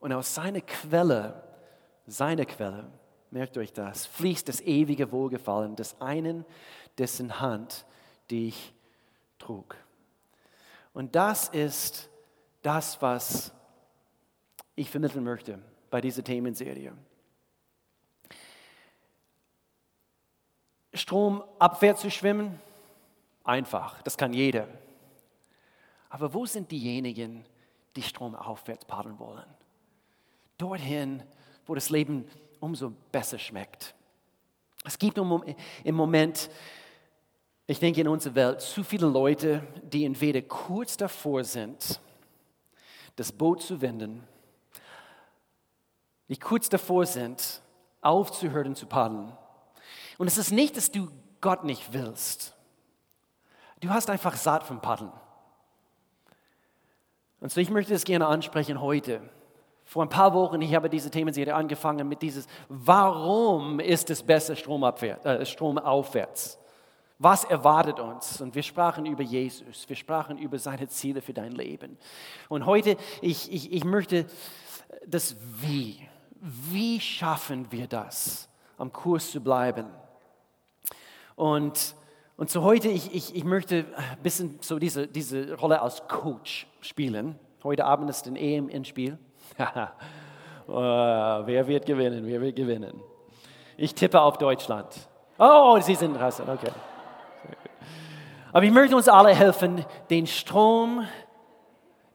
Und 0.00 0.12
aus 0.12 0.34
seiner 0.34 0.60
Quelle, 0.60 1.42
seiner 2.06 2.44
Quelle, 2.44 2.90
merkt 3.30 3.56
euch 3.56 3.72
das, 3.72 4.06
fließt 4.06 4.48
das 4.48 4.60
ewige 4.60 5.10
Wohlgefallen 5.12 5.76
des 5.76 6.00
einen, 6.00 6.44
dessen 6.98 7.40
Hand 7.40 7.86
dich 8.30 8.74
trug. 9.38 9.76
Und 10.92 11.14
das 11.14 11.48
ist 11.48 12.10
das, 12.62 13.00
was 13.00 13.52
ich 14.74 14.90
vermitteln 14.90 15.24
möchte 15.24 15.58
bei 15.90 16.00
dieser 16.00 16.24
Themenserie. 16.24 16.92
Strom 20.98 21.42
abwärts 21.58 22.02
zu 22.02 22.10
schwimmen, 22.10 22.60
einfach, 23.44 24.02
das 24.02 24.16
kann 24.16 24.32
jeder. 24.32 24.68
Aber 26.10 26.34
wo 26.34 26.46
sind 26.46 26.70
diejenigen, 26.70 27.44
die 27.96 28.02
Strom 28.02 28.34
aufwärts 28.34 28.84
paddeln 28.84 29.18
wollen? 29.18 29.46
Dorthin, 30.58 31.22
wo 31.66 31.74
das 31.74 31.90
Leben 31.90 32.24
umso 32.60 32.92
besser 33.12 33.38
schmeckt. 33.38 33.94
Es 34.84 34.98
gibt 34.98 35.18
im 35.18 35.94
Moment, 35.94 36.50
ich 37.66 37.78
denke 37.78 38.00
in 38.00 38.08
unserer 38.08 38.34
Welt, 38.34 38.60
zu 38.60 38.82
viele 38.82 39.06
Leute, 39.06 39.66
die 39.82 40.04
entweder 40.04 40.42
kurz 40.42 40.96
davor 40.96 41.44
sind, 41.44 42.00
das 43.16 43.32
Boot 43.32 43.62
zu 43.62 43.80
wenden, 43.80 44.26
die 46.28 46.38
kurz 46.38 46.68
davor 46.68 47.04
sind, 47.06 47.60
aufzuhören 48.00 48.74
zu 48.74 48.86
paddeln. 48.86 49.32
Und 50.18 50.26
es 50.26 50.36
ist 50.36 50.50
nicht, 50.50 50.76
dass 50.76 50.90
du 50.90 51.08
Gott 51.40 51.64
nicht 51.64 51.92
willst. 51.92 52.54
Du 53.80 53.90
hast 53.90 54.10
einfach 54.10 54.36
satt 54.36 54.64
vom 54.64 54.80
Paddeln. 54.80 55.12
Und 57.40 57.52
so, 57.52 57.60
ich 57.60 57.70
möchte 57.70 57.92
das 57.92 58.04
gerne 58.04 58.26
ansprechen 58.26 58.80
heute. 58.80 59.20
Vor 59.84 60.02
ein 60.02 60.08
paar 60.08 60.34
Wochen, 60.34 60.60
ich 60.60 60.74
habe 60.74 60.90
diese 60.90 61.10
Themenserie 61.10 61.54
angefangen 61.54 62.08
mit 62.08 62.20
dieses, 62.20 62.46
warum 62.68 63.80
ist 63.80 64.10
es 64.10 64.22
besser 64.22 64.52
äh, 64.52 65.46
stromaufwärts? 65.46 66.58
Was 67.20 67.44
erwartet 67.44 67.98
uns? 67.98 68.40
Und 68.40 68.54
wir 68.54 68.62
sprachen 68.62 69.06
über 69.06 69.22
Jesus, 69.22 69.88
wir 69.88 69.96
sprachen 69.96 70.36
über 70.36 70.58
seine 70.58 70.88
Ziele 70.88 71.22
für 71.22 71.32
dein 71.32 71.52
Leben. 71.52 71.96
Und 72.48 72.66
heute, 72.66 72.96
ich, 73.22 73.50
ich, 73.50 73.72
ich 73.72 73.84
möchte 73.84 74.26
das 75.06 75.36
Wie. 75.60 76.06
Wie 76.40 77.00
schaffen 77.00 77.70
wir 77.72 77.86
das, 77.86 78.48
am 78.76 78.92
Kurs 78.92 79.30
zu 79.30 79.40
bleiben? 79.40 79.86
Und 81.38 81.94
und 82.36 82.50
so 82.50 82.62
heute, 82.62 82.88
ich, 82.88 83.12
ich, 83.12 83.34
ich 83.34 83.42
möchte 83.42 83.84
ein 83.96 84.22
bisschen 84.22 84.58
so 84.60 84.78
diese, 84.78 85.08
diese 85.08 85.54
Rolle 85.54 85.82
als 85.82 86.06
Coach 86.06 86.68
spielen. 86.80 87.36
Heute 87.64 87.84
Abend 87.84 88.08
ist 88.10 88.28
ein 88.28 88.36
EM 88.36 88.68
ins 88.68 88.86
Spiel. 88.86 89.18
oh, 89.58 90.72
wer 90.72 91.66
wird 91.66 91.84
gewinnen? 91.84 92.24
Wer 92.24 92.40
wird 92.40 92.54
gewinnen? 92.54 93.00
Ich 93.76 93.92
tippe 93.92 94.20
auf 94.20 94.38
Deutschland. 94.38 94.86
Oh, 95.36 95.80
Sie 95.80 95.96
sind 95.96 96.14
draußen, 96.14 96.48
okay. 96.48 96.70
Aber 98.52 98.64
ich 98.64 98.70
möchte 98.70 98.94
uns 98.94 99.08
alle 99.08 99.34
helfen, 99.34 99.84
den 100.08 100.28
Strom 100.28 101.04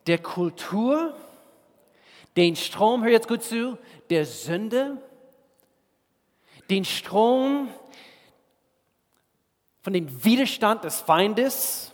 der 0.08 0.20
Kultur, 0.20 1.14
den 2.38 2.56
Strom, 2.56 3.04
hör 3.04 3.12
jetzt 3.12 3.28
gut 3.28 3.44
zu, 3.44 3.78
der 4.10 4.26
Sünde, 4.26 4.98
den 6.70 6.86
Strom 6.86 7.68
von 9.84 9.94
dem 9.94 10.24
Widerstand 10.24 10.86
des 10.86 11.02
Feindes 11.02 11.94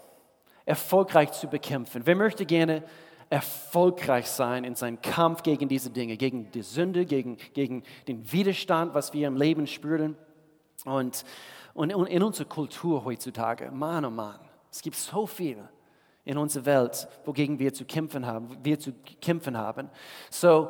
erfolgreich 0.65 1.31
zu 1.31 1.48
bekämpfen. 1.48 2.03
Wer 2.05 2.15
möchte 2.15 2.46
gerne 2.46 2.84
erfolgreich 3.29 4.27
sein 4.27 4.63
in 4.63 4.75
seinem 4.75 5.01
Kampf 5.01 5.43
gegen 5.43 5.67
diese 5.67 5.89
Dinge, 5.89 6.15
gegen 6.15 6.51
die 6.51 6.62
Sünde, 6.62 7.05
gegen, 7.05 7.38
gegen 7.53 7.84
den 8.08 8.31
Widerstand, 8.31 8.93
was 8.93 9.13
wir 9.13 9.27
im 9.27 9.36
Leben 9.36 9.67
spüren? 9.67 10.15
Und, 10.86 11.25
und 11.74 11.89
in 11.89 12.24
unserer 12.24 12.48
Kultur 12.48 13.03
heutzutage, 13.05 13.72
Mann, 13.72 14.05
oh 14.05 14.12
Mann, 14.12 14.39
es 14.72 14.81
gibt 14.81 14.96
so 14.96 15.25
viel 15.25 15.58
in 16.25 16.38
unserer 16.38 16.65
Welt, 16.65 17.08
wogegen 17.25 17.58
wir 17.58 17.74
zu 17.74 17.86
kämpfen 17.86 18.25
haben, 18.25 18.55
wir 18.63 18.79
zu 18.79 18.93
kämpfen 19.19 19.58
haben. 19.58 19.89
So, 20.29 20.69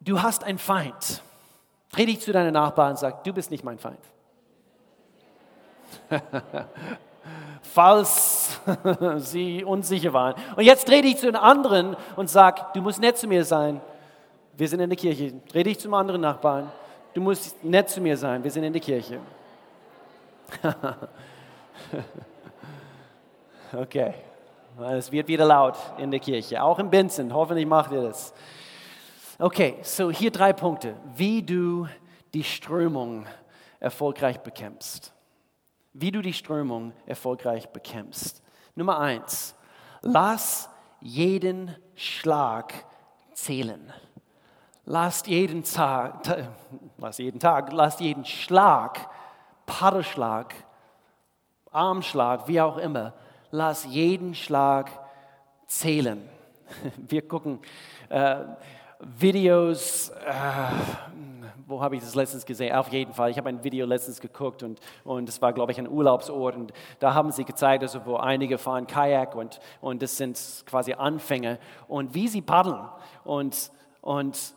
du 0.00 0.20
hast 0.20 0.42
einen 0.42 0.58
Feind. 0.58 1.22
Dreh 1.92 2.06
dich 2.06 2.20
zu 2.20 2.32
deinen 2.32 2.54
Nachbarn 2.54 2.90
und 2.92 2.98
sag, 2.98 3.22
du 3.22 3.32
bist 3.32 3.52
nicht 3.52 3.62
mein 3.62 3.78
Feind. 3.78 4.00
Falls 7.62 8.60
sie 9.16 9.64
unsicher 9.64 10.12
waren. 10.12 10.34
Und 10.56 10.64
jetzt 10.64 10.88
dreh 10.88 11.02
dich 11.02 11.16
zu 11.16 11.26
den 11.26 11.36
anderen 11.36 11.96
und 12.16 12.28
sag, 12.28 12.72
du 12.74 12.82
musst 12.82 13.00
nett 13.00 13.16
zu 13.16 13.26
mir 13.26 13.44
sein. 13.44 13.80
Wir 14.56 14.68
sind 14.68 14.80
in 14.80 14.90
der 14.90 14.96
Kirche. 14.98 15.32
Dreh 15.50 15.62
dich 15.62 15.80
zum 15.80 15.94
anderen 15.94 16.20
Nachbarn. 16.20 16.70
Du 17.14 17.20
musst 17.20 17.64
nett 17.64 17.88
zu 17.88 18.00
mir 18.00 18.16
sein. 18.16 18.44
Wir 18.44 18.50
sind 18.50 18.64
in 18.64 18.72
der 18.72 18.82
Kirche. 18.82 19.18
okay. 23.72 24.14
Es 24.90 25.10
wird 25.10 25.28
wieder 25.28 25.46
laut 25.46 25.76
in 25.98 26.10
der 26.10 26.20
Kirche. 26.20 26.62
Auch 26.62 26.78
in 26.78 26.90
Benson. 26.90 27.32
Hoffentlich 27.32 27.66
macht 27.66 27.92
ihr 27.92 28.02
das. 28.02 28.34
Okay, 29.38 29.76
so 29.82 30.10
hier 30.10 30.30
drei 30.30 30.52
Punkte. 30.52 30.94
Wie 31.16 31.42
du 31.42 31.88
die 32.34 32.44
Strömung 32.44 33.26
erfolgreich 33.80 34.38
bekämpfst 34.40 35.13
wie 35.94 36.10
du 36.10 36.20
die 36.20 36.32
Strömung 36.32 36.92
erfolgreich 37.06 37.68
bekämpfst. 37.70 38.42
Nummer 38.74 38.98
eins, 38.98 39.54
lass 40.02 40.68
jeden 41.00 41.74
Schlag 41.94 42.74
zählen. 43.32 43.92
Lass 44.86 45.24
jeden 45.26 45.64
Tag, 45.64 46.46
lass 46.98 47.18
jeden 47.18 47.40
Tag, 47.40 47.72
lass 47.72 48.00
jeden 48.00 48.26
Schlag, 48.26 49.08
Paddelschlag, 49.64 50.54
Armschlag, 51.70 52.48
wie 52.48 52.60
auch 52.60 52.76
immer, 52.76 53.14
lass 53.50 53.86
jeden 53.86 54.34
Schlag 54.34 54.90
zählen. 55.66 56.28
Wir 56.96 57.26
gucken 57.26 57.60
äh, 58.10 58.40
Videos, 59.00 60.10
äh, 60.10 61.13
wo 61.66 61.80
habe 61.80 61.96
ich 61.96 62.02
das 62.02 62.14
letztens 62.14 62.44
gesehen? 62.46 62.74
Auf 62.74 62.88
jeden 62.88 63.12
Fall, 63.12 63.30
ich 63.30 63.38
habe 63.38 63.48
ein 63.48 63.64
Video 63.64 63.86
letztens 63.86 64.20
geguckt 64.20 64.62
und, 64.62 64.80
und 65.04 65.28
es 65.28 65.40
war, 65.40 65.52
glaube 65.52 65.72
ich, 65.72 65.78
ein 65.78 65.88
Urlaubsort 65.88 66.56
und 66.56 66.72
da 66.98 67.14
haben 67.14 67.30
sie 67.32 67.44
gezeigt, 67.44 67.82
also 67.82 68.04
wo 68.04 68.16
einige 68.16 68.58
fahren 68.58 68.86
Kajak 68.86 69.34
und, 69.34 69.60
und 69.80 70.02
das 70.02 70.16
sind 70.16 70.38
quasi 70.66 70.92
Anfänger 70.92 71.58
und 71.88 72.14
wie 72.14 72.28
sie 72.28 72.42
paddeln 72.42 72.88
und 73.24 73.70
und 74.04 74.54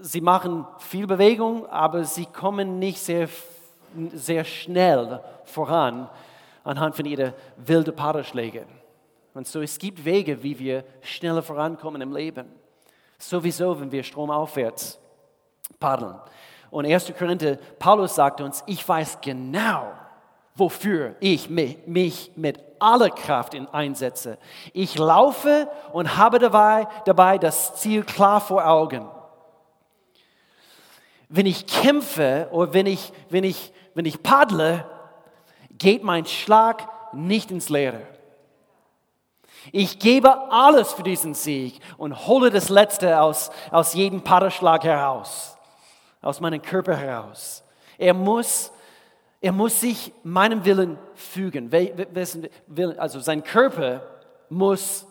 sie 0.00 0.20
machen 0.20 0.66
viel 0.78 1.08
Bewegung, 1.08 1.66
aber 1.66 2.04
sie 2.04 2.26
kommen 2.26 2.78
nicht 2.78 3.00
sehr, 3.00 3.28
sehr 4.12 4.44
schnell 4.44 5.20
voran 5.44 6.08
anhand 6.62 6.94
von 6.94 7.06
ihren 7.06 7.32
wilden 7.56 7.94
Paderschlägen. 7.96 8.66
Und 9.34 9.48
so 9.48 9.60
es 9.60 9.78
gibt 9.78 10.04
Wege, 10.04 10.42
wie 10.44 10.58
wir 10.60 10.84
schneller 11.02 11.42
vorankommen 11.42 12.00
im 12.02 12.12
Leben. 12.12 12.46
Sowieso, 13.18 13.80
wenn 13.80 13.90
wir 13.90 14.04
stromaufwärts 14.04 15.00
paddeln. 15.78 16.16
Und 16.70 16.86
1. 16.86 17.12
Korinther, 17.16 17.56
Paulus 17.78 18.14
sagt 18.14 18.40
uns, 18.40 18.64
ich 18.66 18.86
weiß 18.86 19.18
genau, 19.20 19.92
wofür 20.56 21.16
ich 21.20 21.48
mich 21.48 22.32
mit 22.36 22.60
aller 22.78 23.10
Kraft 23.10 23.56
einsetze. 23.72 24.38
Ich 24.72 24.98
laufe 24.98 25.68
und 25.92 26.16
habe 26.16 26.38
dabei, 26.38 26.86
dabei 27.04 27.38
das 27.38 27.76
Ziel 27.76 28.04
klar 28.04 28.40
vor 28.40 28.66
Augen. 28.66 29.08
Wenn 31.28 31.46
ich 31.46 31.66
kämpfe 31.66 32.48
oder 32.52 32.72
wenn 32.74 32.86
ich, 32.86 33.12
wenn 33.30 33.44
ich, 33.44 33.72
wenn 33.94 34.04
ich 34.04 34.22
paddle, 34.22 34.84
geht 35.78 36.04
mein 36.04 36.26
Schlag 36.26 36.88
nicht 37.12 37.50
ins 37.50 37.68
Leere. 37.68 38.02
Ich 39.72 39.98
gebe 39.98 40.52
alles 40.52 40.92
für 40.92 41.02
diesen 41.02 41.34
Sieg 41.34 41.80
und 41.96 42.26
hole 42.26 42.50
das 42.50 42.68
Letzte 42.68 43.20
aus, 43.20 43.50
aus 43.70 43.94
jedem 43.94 44.22
Paddelschlag 44.22 44.84
heraus, 44.84 45.53
aus 46.24 46.40
meinem 46.40 46.62
Körper 46.62 46.96
heraus. 46.96 47.62
Er 47.98 48.14
muss, 48.14 48.72
er 49.40 49.52
muss 49.52 49.80
sich 49.80 50.12
meinem 50.22 50.64
Willen 50.64 50.98
fügen. 51.14 51.70
Also 52.98 53.20
sein 53.20 53.44
Körper 53.44 54.02
muss 54.48 55.06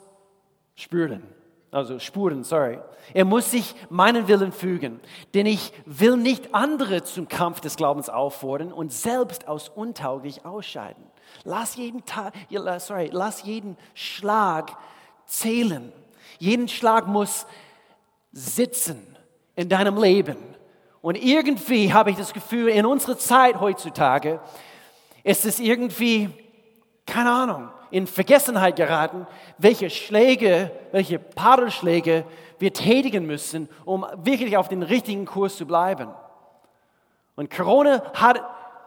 spüren. 0.75 1.23
Also 1.71 1.97
spuren, 1.97 2.43
sorry. 2.43 2.79
Er 3.15 3.25
muss 3.25 3.49
sich 3.49 3.73
meinen 3.89 4.27
Willen 4.27 4.51
fügen, 4.51 4.99
denn 5.33 5.47
ich 5.47 5.73
will 5.85 6.17
nicht 6.17 6.53
andere 6.53 7.03
zum 7.03 7.27
Kampf 7.27 7.61
des 7.61 7.77
Glaubens 7.77 8.09
auffordern 8.09 8.71
und 8.71 8.93
selbst 8.93 9.47
aus 9.47 9.69
untauglich 9.69 10.45
ausscheiden. 10.45 11.03
Lass 11.43 11.75
jeden, 11.75 12.05
Tag, 12.05 12.33
sorry, 12.77 13.09
lass 13.11 13.41
jeden 13.43 13.75
Schlag 13.95 14.77
zählen. 15.25 15.91
Jeden 16.37 16.67
Schlag 16.67 17.07
muss 17.07 17.47
sitzen 18.31 19.17
in 19.55 19.67
deinem 19.67 19.97
Leben. 19.97 20.52
Und 21.03 21.21
irgendwie 21.21 21.91
habe 21.91 22.11
ich 22.11 22.15
das 22.15 22.31
Gefühl, 22.31 22.69
in 22.69 22.85
unserer 22.85 23.17
Zeit 23.17 23.59
heutzutage 23.59 24.39
ist 25.25 25.45
es 25.45 25.59
irgendwie, 25.59 26.29
keine 27.05 27.29
Ahnung, 27.29 27.69
in 27.91 28.07
Vergessenheit 28.07 28.77
geraten, 28.77 29.27
welche 29.57 29.89
Schläge, 29.89 30.71
welche 30.93 31.19
Paddelschläge 31.19 32.23
wir 32.57 32.71
tätigen 32.71 33.25
müssen, 33.25 33.67
um 33.83 34.05
wirklich 34.15 34.55
auf 34.55 34.69
den 34.69 34.81
richtigen 34.81 35.25
Kurs 35.25 35.57
zu 35.57 35.67
bleiben. 35.67 36.07
Und 37.35 37.51
Corona 37.51 38.01
hat, 38.13 38.41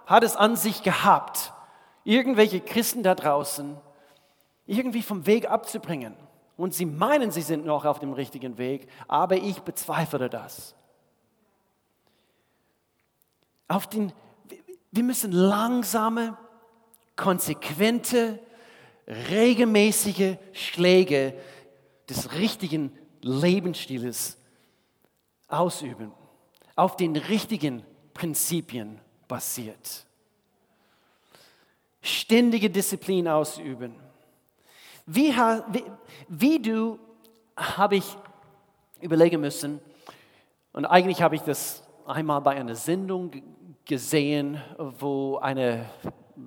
hat 0.07 0.25
es 0.25 0.37
an 0.37 0.57
sich 0.57 0.83
gehabt, 0.83 1.53
irgendwelche 2.03 2.61
Christen 2.61 3.03
da 3.03 3.15
draußen 3.15 3.77
irgendwie 4.65 5.03
vom 5.03 5.27
Weg 5.27 5.51
abzubringen. 5.51 6.17
Und 6.57 6.73
sie 6.73 6.87
meinen, 6.87 7.31
sie 7.31 7.43
sind 7.43 7.67
noch 7.67 7.85
auf 7.85 7.99
dem 7.99 8.15
richtigen 8.15 8.57
Weg, 8.57 8.89
aber 9.07 9.37
ich 9.37 9.61
bezweifle 9.61 10.31
das. 10.31 10.75
Auf 13.69 13.89
den, 13.89 14.13
wir 14.91 15.03
müssen 15.03 15.33
langsame, 15.33 16.37
konsequente, 17.17 18.39
regelmäßige 19.07 20.37
Schläge 20.53 21.35
des 22.09 22.33
richtigen 22.35 22.97
Lebensstils 23.21 24.39
ausüben, 25.49 26.13
auf 26.75 26.97
den 26.97 27.17
richtigen 27.17 27.83
Prinzipien 28.15 29.01
basiert 29.29 30.07
ständige 32.07 32.71
Disziplin 32.71 33.29
ausüben. 33.29 33.95
Wie, 35.07 35.35
wie, 35.35 35.85
wie 36.29 36.63
du 36.63 36.99
habe 37.57 37.97
ich 37.97 38.17
überlegen 39.01 39.41
müssen, 39.41 39.81
und 40.73 40.85
eigentlich 40.85 41.23
habe 41.23 41.37
ich 41.37 41.43
das 41.43 41.83
einmal 42.07 42.41
bei 42.41 42.57
einer 42.57 42.75
Sendung 42.75 43.31
gesehen, 43.87 44.61
wo 44.99 45.39
eine 45.39 45.87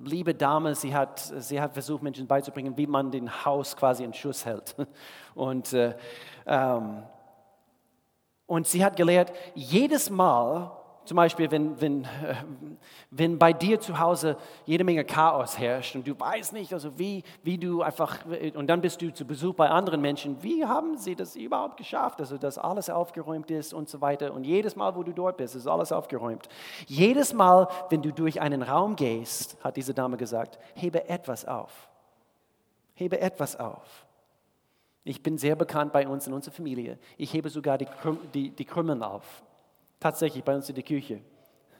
liebe 0.04 0.34
Dame, 0.34 0.74
sie 0.74 0.94
hat, 0.94 1.18
sie 1.18 1.60
hat 1.60 1.72
versucht, 1.72 2.02
Menschen 2.02 2.26
beizubringen, 2.26 2.76
wie 2.76 2.86
man 2.86 3.10
den 3.10 3.44
Haus 3.44 3.76
quasi 3.76 4.04
in 4.04 4.14
Schuss 4.14 4.44
hält. 4.44 4.76
Und, 5.34 5.72
äh, 5.72 5.94
ähm, 6.46 7.02
und 8.46 8.66
sie 8.66 8.84
hat 8.84 8.96
gelehrt, 8.96 9.32
jedes 9.54 10.10
Mal, 10.10 10.72
zum 11.10 11.16
Beispiel, 11.16 11.50
wenn, 11.50 11.80
wenn, 11.80 12.06
wenn 13.10 13.36
bei 13.36 13.52
dir 13.52 13.80
zu 13.80 13.98
Hause 13.98 14.36
jede 14.64 14.84
Menge 14.84 15.04
Chaos 15.04 15.58
herrscht 15.58 15.96
und 15.96 16.06
du 16.06 16.14
weißt 16.16 16.52
nicht, 16.52 16.72
also 16.72 16.96
wie, 17.00 17.24
wie 17.42 17.58
du 17.58 17.82
einfach, 17.82 18.18
und 18.54 18.68
dann 18.68 18.80
bist 18.80 19.02
du 19.02 19.12
zu 19.12 19.24
Besuch 19.24 19.56
bei 19.56 19.68
anderen 19.68 20.00
Menschen, 20.00 20.40
wie 20.44 20.64
haben 20.64 20.96
sie 20.98 21.16
das 21.16 21.34
überhaupt 21.34 21.78
geschafft, 21.78 22.20
also 22.20 22.38
dass 22.38 22.58
alles 22.58 22.88
aufgeräumt 22.90 23.50
ist 23.50 23.74
und 23.74 23.88
so 23.88 24.00
weiter. 24.00 24.32
Und 24.32 24.44
jedes 24.44 24.76
Mal, 24.76 24.94
wo 24.94 25.02
du 25.02 25.10
dort 25.12 25.36
bist, 25.36 25.56
ist 25.56 25.66
alles 25.66 25.90
aufgeräumt. 25.90 26.48
Jedes 26.86 27.34
Mal, 27.34 27.66
wenn 27.88 28.02
du 28.02 28.12
durch 28.12 28.40
einen 28.40 28.62
Raum 28.62 28.94
gehst, 28.94 29.56
hat 29.64 29.76
diese 29.76 29.94
Dame 29.94 30.16
gesagt, 30.16 30.60
hebe 30.76 31.08
etwas 31.08 31.44
auf. 31.44 31.88
Hebe 32.94 33.20
etwas 33.20 33.58
auf. 33.58 34.06
Ich 35.02 35.24
bin 35.24 35.38
sehr 35.38 35.56
bekannt 35.56 35.92
bei 35.92 36.06
uns 36.06 36.28
in 36.28 36.32
unserer 36.32 36.54
Familie. 36.54 37.00
Ich 37.18 37.34
hebe 37.34 37.50
sogar 37.50 37.78
die, 37.78 37.88
die, 38.32 38.50
die 38.50 38.64
Krümmen 38.64 39.02
auf. 39.02 39.42
Tatsächlich 40.00 40.42
bei 40.42 40.54
uns 40.54 40.66
in 40.68 40.74
der 40.74 40.84
Küche. 40.84 41.20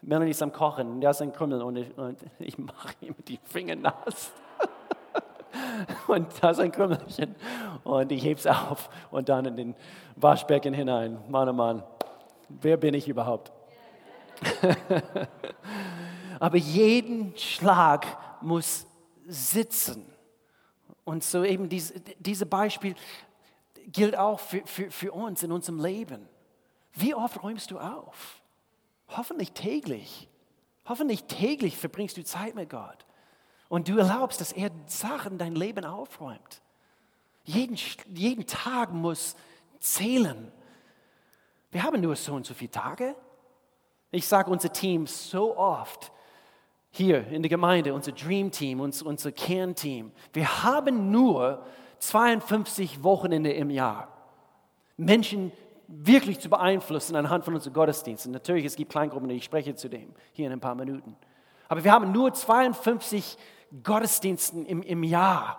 Melanie 0.02 0.30
ist 0.30 0.42
am 0.42 0.52
Kochen 0.52 0.90
und 0.92 1.00
der 1.00 1.10
ist 1.10 1.22
ein 1.22 1.32
Krümmel 1.32 1.62
und 1.62 1.76
ich, 1.76 1.98
und 1.98 2.18
ich 2.38 2.58
mache 2.58 2.94
ihm 3.00 3.14
die 3.26 3.40
Finger 3.44 3.76
nass. 3.76 4.32
und 6.06 6.28
da 6.40 6.50
ist 6.50 6.60
ein 6.60 6.70
Krümmelchen 6.70 7.34
und 7.82 8.12
ich 8.12 8.22
hebe 8.22 8.38
es 8.38 8.46
auf 8.46 8.90
und 9.10 9.30
dann 9.30 9.46
in 9.46 9.56
den 9.56 9.74
Waschbecken 10.16 10.74
hinein. 10.74 11.18
Mann, 11.28 11.48
oh 11.48 11.52
Mann, 11.54 11.82
wer 12.48 12.76
bin 12.76 12.92
ich 12.94 13.08
überhaupt? 13.08 13.52
Aber 16.40 16.56
jeden 16.56 17.36
Schlag 17.36 18.06
muss 18.42 18.86
sitzen. 19.26 20.06
Und 21.04 21.24
so 21.24 21.42
eben 21.42 21.68
dieses 21.68 22.02
diese 22.18 22.46
Beispiel 22.46 22.94
gilt 23.86 24.16
auch 24.16 24.40
für, 24.40 24.62
für, 24.66 24.90
für 24.90 25.12
uns 25.12 25.42
in 25.42 25.52
unserem 25.52 25.80
Leben. 25.80 26.28
Wie 27.00 27.14
oft 27.14 27.42
räumst 27.42 27.70
du 27.70 27.78
auf? 27.78 28.42
Hoffentlich 29.08 29.52
täglich. 29.52 30.28
Hoffentlich 30.86 31.24
täglich 31.24 31.76
verbringst 31.76 32.16
du 32.16 32.24
Zeit 32.24 32.54
mit 32.54 32.68
Gott. 32.68 33.06
Und 33.68 33.88
du 33.88 33.98
erlaubst, 33.98 34.40
dass 34.40 34.52
er 34.52 34.70
Sachen 34.86 35.38
dein 35.38 35.54
Leben 35.54 35.84
aufräumt. 35.84 36.60
Jeden, 37.44 37.76
jeden 38.12 38.46
Tag 38.46 38.92
muss 38.92 39.36
zählen. 39.78 40.52
Wir 41.70 41.84
haben 41.84 42.00
nur 42.00 42.16
so 42.16 42.34
und 42.34 42.44
so 42.44 42.54
viele 42.54 42.70
Tage. 42.70 43.14
Ich 44.10 44.26
sage 44.26 44.50
unser 44.50 44.72
Team 44.72 45.06
so 45.06 45.56
oft, 45.56 46.12
hier 46.90 47.26
in 47.28 47.42
der 47.42 47.48
Gemeinde, 47.48 47.94
unser 47.94 48.12
Dream 48.12 48.50
Team, 48.50 48.80
unser, 48.80 49.06
unser 49.06 49.30
Kernteam, 49.30 50.10
wir 50.32 50.64
haben 50.64 51.12
nur 51.12 51.64
52 52.00 53.04
Wochenende 53.04 53.52
im 53.52 53.70
Jahr. 53.70 54.08
Menschen 54.96 55.52
wirklich 55.90 56.38
zu 56.38 56.48
beeinflussen 56.48 57.16
anhand 57.16 57.44
von 57.44 57.54
unseren 57.54 57.72
Gottesdiensten. 57.72 58.32
Natürlich, 58.32 58.64
es 58.64 58.76
gibt 58.76 58.92
Kleingruppen, 58.92 59.28
ich 59.30 59.44
spreche 59.44 59.74
zu 59.74 59.88
dem 59.88 60.14
hier 60.32 60.46
in 60.46 60.52
ein 60.52 60.60
paar 60.60 60.74
Minuten. 60.74 61.16
Aber 61.68 61.84
wir 61.84 61.92
haben 61.92 62.12
nur 62.12 62.32
52 62.32 63.36
Gottesdiensten 63.82 64.66
im, 64.66 64.82
im 64.82 65.02
Jahr 65.02 65.58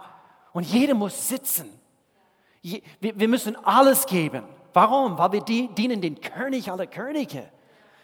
und 0.53 0.65
jeder 0.65 0.93
muss 0.93 1.27
sitzen. 1.27 1.69
Je, 2.61 2.81
wir, 2.99 3.19
wir, 3.19 3.27
müssen 3.27 3.55
alles 3.65 4.05
geben. 4.05 4.43
Warum? 4.73 5.17
Weil 5.17 5.31
wir 5.33 5.41
die, 5.41 5.67
dienen 5.69 6.01
den 6.01 6.21
König 6.21 6.71
aller 6.71 6.87
Könige. 6.87 7.49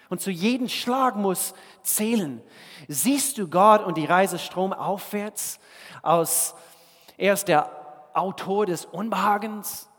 Und 0.09 0.21
zu 0.21 0.31
jedem 0.31 0.69
Schlag 0.69 1.15
muss 1.15 1.53
zählen. 1.83 2.41
Siehst 2.87 3.37
du 3.37 3.47
Gott 3.47 3.85
und 3.85 3.97
die 3.97 4.05
Reise 4.05 4.39
stromaufwärts 4.39 5.59
aus, 6.01 6.55
er 7.17 7.33
ist 7.33 7.47
der 7.47 7.69
Autor 8.13 8.65
des 8.65 8.85
Unbehagens, 8.85 9.89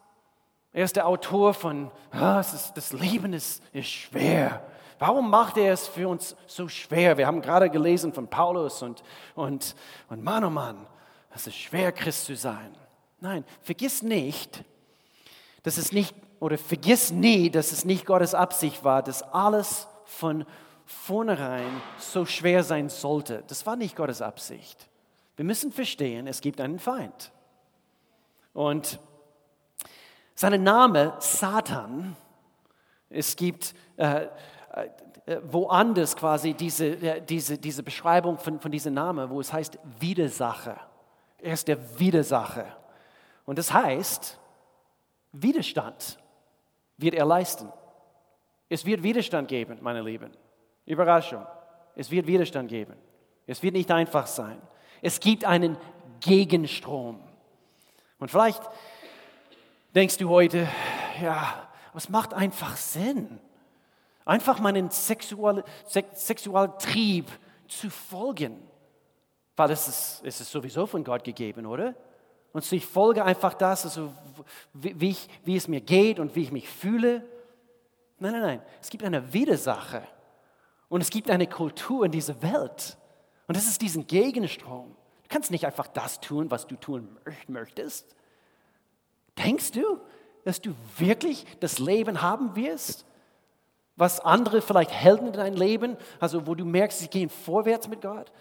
er 0.78 0.84
ist 0.84 0.94
der 0.94 1.08
Autor 1.08 1.54
von, 1.54 1.90
ah, 2.12 2.38
ist, 2.38 2.70
das 2.76 2.92
Leben 2.92 3.32
ist, 3.32 3.64
ist 3.72 3.88
schwer. 3.88 4.62
Warum 5.00 5.28
macht 5.28 5.56
er 5.56 5.72
es 5.72 5.88
für 5.88 6.06
uns 6.06 6.36
so 6.46 6.68
schwer? 6.68 7.18
Wir 7.18 7.26
haben 7.26 7.42
gerade 7.42 7.68
gelesen 7.68 8.12
von 8.12 8.28
Paulus 8.28 8.80
und, 8.82 9.02
und, 9.34 9.74
und 10.08 10.22
Mann, 10.22 10.44
oh 10.44 10.50
Mann, 10.50 10.86
es 11.34 11.48
ist 11.48 11.56
schwer, 11.56 11.90
Christ 11.90 12.26
zu 12.26 12.36
sein. 12.36 12.76
Nein, 13.18 13.44
vergiss 13.60 14.02
nicht, 14.02 14.62
dass 15.64 15.78
es 15.78 15.90
nicht, 15.90 16.14
oder 16.38 16.56
vergiss 16.56 17.10
nie, 17.10 17.50
dass 17.50 17.72
es 17.72 17.84
nicht 17.84 18.06
Gottes 18.06 18.32
Absicht 18.32 18.84
war, 18.84 19.02
dass 19.02 19.22
alles 19.22 19.88
von 20.04 20.44
vornherein 20.86 21.82
so 21.98 22.24
schwer 22.24 22.62
sein 22.62 22.88
sollte. 22.88 23.42
Das 23.48 23.66
war 23.66 23.74
nicht 23.74 23.96
Gottes 23.96 24.22
Absicht. 24.22 24.88
Wir 25.34 25.44
müssen 25.44 25.72
verstehen, 25.72 26.28
es 26.28 26.40
gibt 26.40 26.60
einen 26.60 26.78
Feind. 26.78 27.32
Und 28.52 29.00
sein 30.38 30.62
Name 30.62 31.14
Satan 31.18 32.16
Es 33.08 33.34
gibt 33.34 33.74
äh, 33.96 34.26
äh, 35.26 35.40
woanders 35.42 36.14
quasi 36.14 36.54
diese, 36.54 36.86
äh, 36.86 37.20
diese, 37.20 37.58
diese 37.58 37.82
Beschreibung 37.82 38.38
von, 38.38 38.60
von 38.60 38.70
diesem 38.70 38.94
Namen, 38.94 39.28
wo 39.30 39.40
es 39.40 39.52
heißt 39.52 39.78
Widersacher. 39.98 40.78
Er 41.38 41.54
ist 41.54 41.66
der 41.66 41.98
Widersacher. 41.98 42.66
Und 43.46 43.58
das 43.58 43.72
heißt, 43.72 44.38
Widerstand 45.32 46.18
wird 46.98 47.14
er 47.14 47.26
leisten. 47.26 47.72
Es 48.68 48.86
wird 48.86 49.02
Widerstand 49.02 49.48
geben, 49.48 49.78
meine 49.80 50.02
Lieben. 50.02 50.30
Überraschung. 50.86 51.44
Es 51.96 52.12
wird 52.12 52.28
Widerstand 52.28 52.68
geben. 52.68 52.94
Es 53.46 53.60
wird 53.62 53.74
nicht 53.74 53.90
einfach 53.90 54.28
sein. 54.28 54.62
Es 55.02 55.18
gibt 55.18 55.44
einen 55.44 55.76
Gegenstrom. 56.20 57.18
Und 58.20 58.30
vielleicht 58.30 58.62
denkst 59.98 60.18
du 60.18 60.28
heute, 60.28 60.68
ja, 61.20 61.68
was 61.92 62.08
macht 62.08 62.32
einfach 62.32 62.76
Sinn? 62.76 63.40
Einfach 64.24 64.60
meinen 64.60 64.90
Sexual, 64.90 65.64
Sexualtrieb 65.86 67.26
zu 67.66 67.90
folgen. 67.90 68.62
Weil 69.56 69.72
es 69.72 69.88
ist, 69.88 70.22
es 70.24 70.40
ist 70.40 70.52
sowieso 70.52 70.86
von 70.86 71.02
Gott 71.02 71.24
gegeben, 71.24 71.66
oder? 71.66 71.96
Und 72.52 72.64
so 72.64 72.76
ich 72.76 72.86
folge 72.86 73.24
einfach 73.24 73.54
das, 73.54 73.84
also 73.86 74.12
wie, 74.72 75.10
ich, 75.10 75.28
wie 75.44 75.56
es 75.56 75.66
mir 75.66 75.80
geht 75.80 76.20
und 76.20 76.36
wie 76.36 76.42
ich 76.42 76.52
mich 76.52 76.68
fühle. 76.68 77.24
Nein, 78.20 78.32
nein, 78.32 78.42
nein. 78.42 78.62
Es 78.80 78.90
gibt 78.90 79.02
eine 79.02 79.32
Widersache. 79.32 80.02
Und 80.88 81.00
es 81.00 81.10
gibt 81.10 81.28
eine 81.28 81.48
Kultur 81.48 82.04
in 82.04 82.12
dieser 82.12 82.40
Welt. 82.40 82.96
Und 83.48 83.56
das 83.56 83.66
ist 83.66 83.82
diesen 83.82 84.06
Gegenstrom. 84.06 84.94
Du 85.24 85.28
kannst 85.28 85.50
nicht 85.50 85.66
einfach 85.66 85.88
das 85.88 86.20
tun, 86.20 86.52
was 86.52 86.68
du 86.68 86.76
tun 86.76 87.18
möchtest. 87.48 88.14
Denkst 89.44 89.72
du, 89.72 90.00
dass 90.44 90.60
du 90.60 90.74
wirklich 90.96 91.44
das 91.60 91.78
Leben 91.78 92.22
haben 92.22 92.56
wirst, 92.56 93.04
was 93.96 94.20
andere 94.20 94.62
vielleicht 94.62 95.02
halten 95.02 95.26
in 95.26 95.32
dein 95.32 95.54
Leben, 95.54 95.96
also 96.20 96.46
wo 96.46 96.54
du 96.54 96.64
merkst, 96.64 97.00
sie 97.00 97.08
gehen 97.08 97.28
vorwärts 97.28 97.88
mit 97.88 98.00
Gott? 98.00 98.32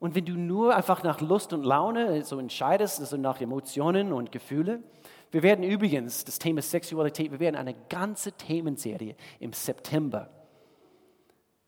Und 0.00 0.14
wenn 0.14 0.24
du 0.24 0.34
nur 0.34 0.76
einfach 0.76 1.02
nach 1.02 1.20
Lust 1.20 1.52
und 1.52 1.64
Laune 1.64 2.22
so 2.24 2.38
entscheidest, 2.38 3.00
also 3.00 3.16
nach 3.16 3.40
Emotionen 3.40 4.12
und 4.12 4.30
Gefühle, 4.30 4.80
wir 5.30 5.42
werden 5.42 5.64
übrigens 5.64 6.24
das 6.24 6.38
Thema 6.38 6.62
Sexualität, 6.62 7.30
wir 7.30 7.40
werden 7.40 7.56
eine 7.56 7.74
ganze 7.88 8.32
Themenserie 8.32 9.14
im 9.40 9.52
September. 9.52 10.30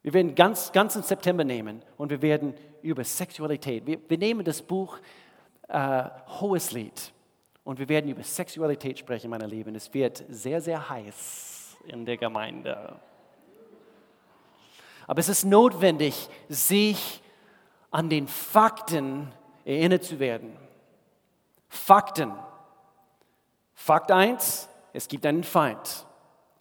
Wir 0.03 0.15
werden 0.15 0.35
ganz, 0.35 0.73
ganz 0.73 0.97
im 0.97 1.03
September 1.03 1.45
nehmen 1.45 1.83
und 1.97 2.11
wir 2.11 2.23
werden 2.23 2.55
über 2.83 3.05
Sexualität, 3.05 3.87
wir, 3.87 3.99
wir 4.09 4.19
nehmen 4.19 4.45
das 4.45 4.63
Buch 4.63 4.99
äh, 5.69 6.05
Hohes 6.41 6.73
Lied 6.73 7.13
und 7.71 7.79
wir 7.79 7.89
werden 7.89 8.11
über 8.11 8.25
Sexualität 8.25 8.99
sprechen, 8.99 9.31
meine 9.31 9.47
Lieben. 9.47 9.77
Es 9.77 9.95
wird 9.95 10.25
sehr, 10.29 10.61
sehr 10.61 10.91
heiß 10.91 11.77
in 11.87 12.05
der 12.05 12.17
Gemeinde. 12.17 12.97
Aber 15.07 15.21
es 15.21 15.29
ist 15.29 15.45
notwendig, 15.45 16.29
sich 16.49 17.23
an 17.93 18.09
den 18.09 18.27
Fakten 18.27 19.31
erinnert 19.65 20.03
zu 20.03 20.19
werden. 20.19 20.57
Fakten. 21.69 22.33
Fakt 23.75 24.11
1, 24.11 24.69
es 24.93 25.07
gibt 25.07 25.25
einen 25.25 25.45
Feind 25.45 26.09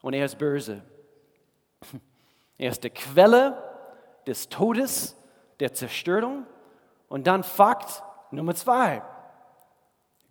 und 0.04 0.14
er 0.14 0.26
ist 0.26 0.38
böse. 0.38 0.84
Er 2.60 2.70
ist 2.70 2.84
die 2.84 2.92
Quelle 2.92 3.58
des 4.28 4.48
Todes, 4.50 5.18
der 5.60 5.74
Zerstörung. 5.74 6.46
Und 7.08 7.26
dann 7.26 7.44
Fakt 7.44 8.04
Nummer 8.32 8.54
2, 8.54 9.02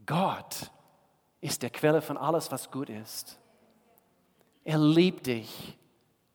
Gott 0.09 0.71
ist 1.43 1.63
der 1.63 1.69
Quelle 1.69 2.01
von 2.01 2.17
alles, 2.17 2.51
was 2.51 2.71
gut 2.71 2.89
ist. 2.89 3.39
Er 4.65 4.79
liebt 4.79 5.27
dich, 5.27 5.79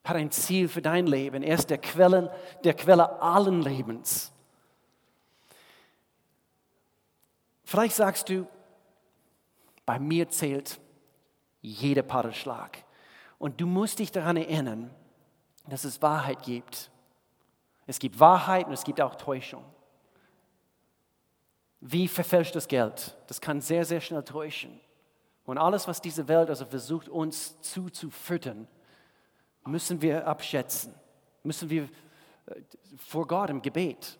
hat 0.04 0.16
ein 0.16 0.30
Ziel 0.30 0.68
für 0.68 0.80
dein 0.80 1.08
Leben. 1.08 1.42
Er 1.42 1.56
ist 1.56 1.70
der 1.70 1.78
Quelle, 1.78 2.32
der 2.62 2.74
Quelle 2.74 3.20
allen 3.20 3.62
Lebens. 3.62 4.32
Vielleicht 7.64 7.96
sagst 7.96 8.28
du, 8.28 8.46
bei 9.84 9.98
mir 9.98 10.28
zählt 10.28 10.80
jeder 11.60 12.02
Paarschlag. 12.02 12.84
Und 13.38 13.60
du 13.60 13.66
musst 13.66 13.98
dich 13.98 14.12
daran 14.12 14.36
erinnern, 14.36 14.94
dass 15.66 15.82
es 15.82 16.00
Wahrheit 16.00 16.42
gibt. 16.44 16.92
Es 17.88 17.98
gibt 17.98 18.20
Wahrheit 18.20 18.68
und 18.68 18.72
es 18.72 18.84
gibt 18.84 19.00
auch 19.00 19.16
Täuschung. 19.16 19.64
Wie 21.86 22.08
verfälschtes 22.08 22.66
Geld? 22.66 23.14
Das 23.26 23.42
kann 23.42 23.60
sehr, 23.60 23.84
sehr 23.84 24.00
schnell 24.00 24.22
täuschen. 24.22 24.80
Und 25.44 25.58
alles, 25.58 25.86
was 25.86 26.00
diese 26.00 26.28
Welt 26.28 26.48
also 26.48 26.64
versucht, 26.64 27.10
uns 27.10 27.60
zuzufüttern, 27.60 28.66
müssen 29.66 30.00
wir 30.00 30.26
abschätzen. 30.26 30.94
Müssen 31.42 31.68
wir 31.68 31.82
äh, 31.82 32.54
vor 32.96 33.26
Gott 33.26 33.50
im 33.50 33.60
Gebet, 33.60 34.18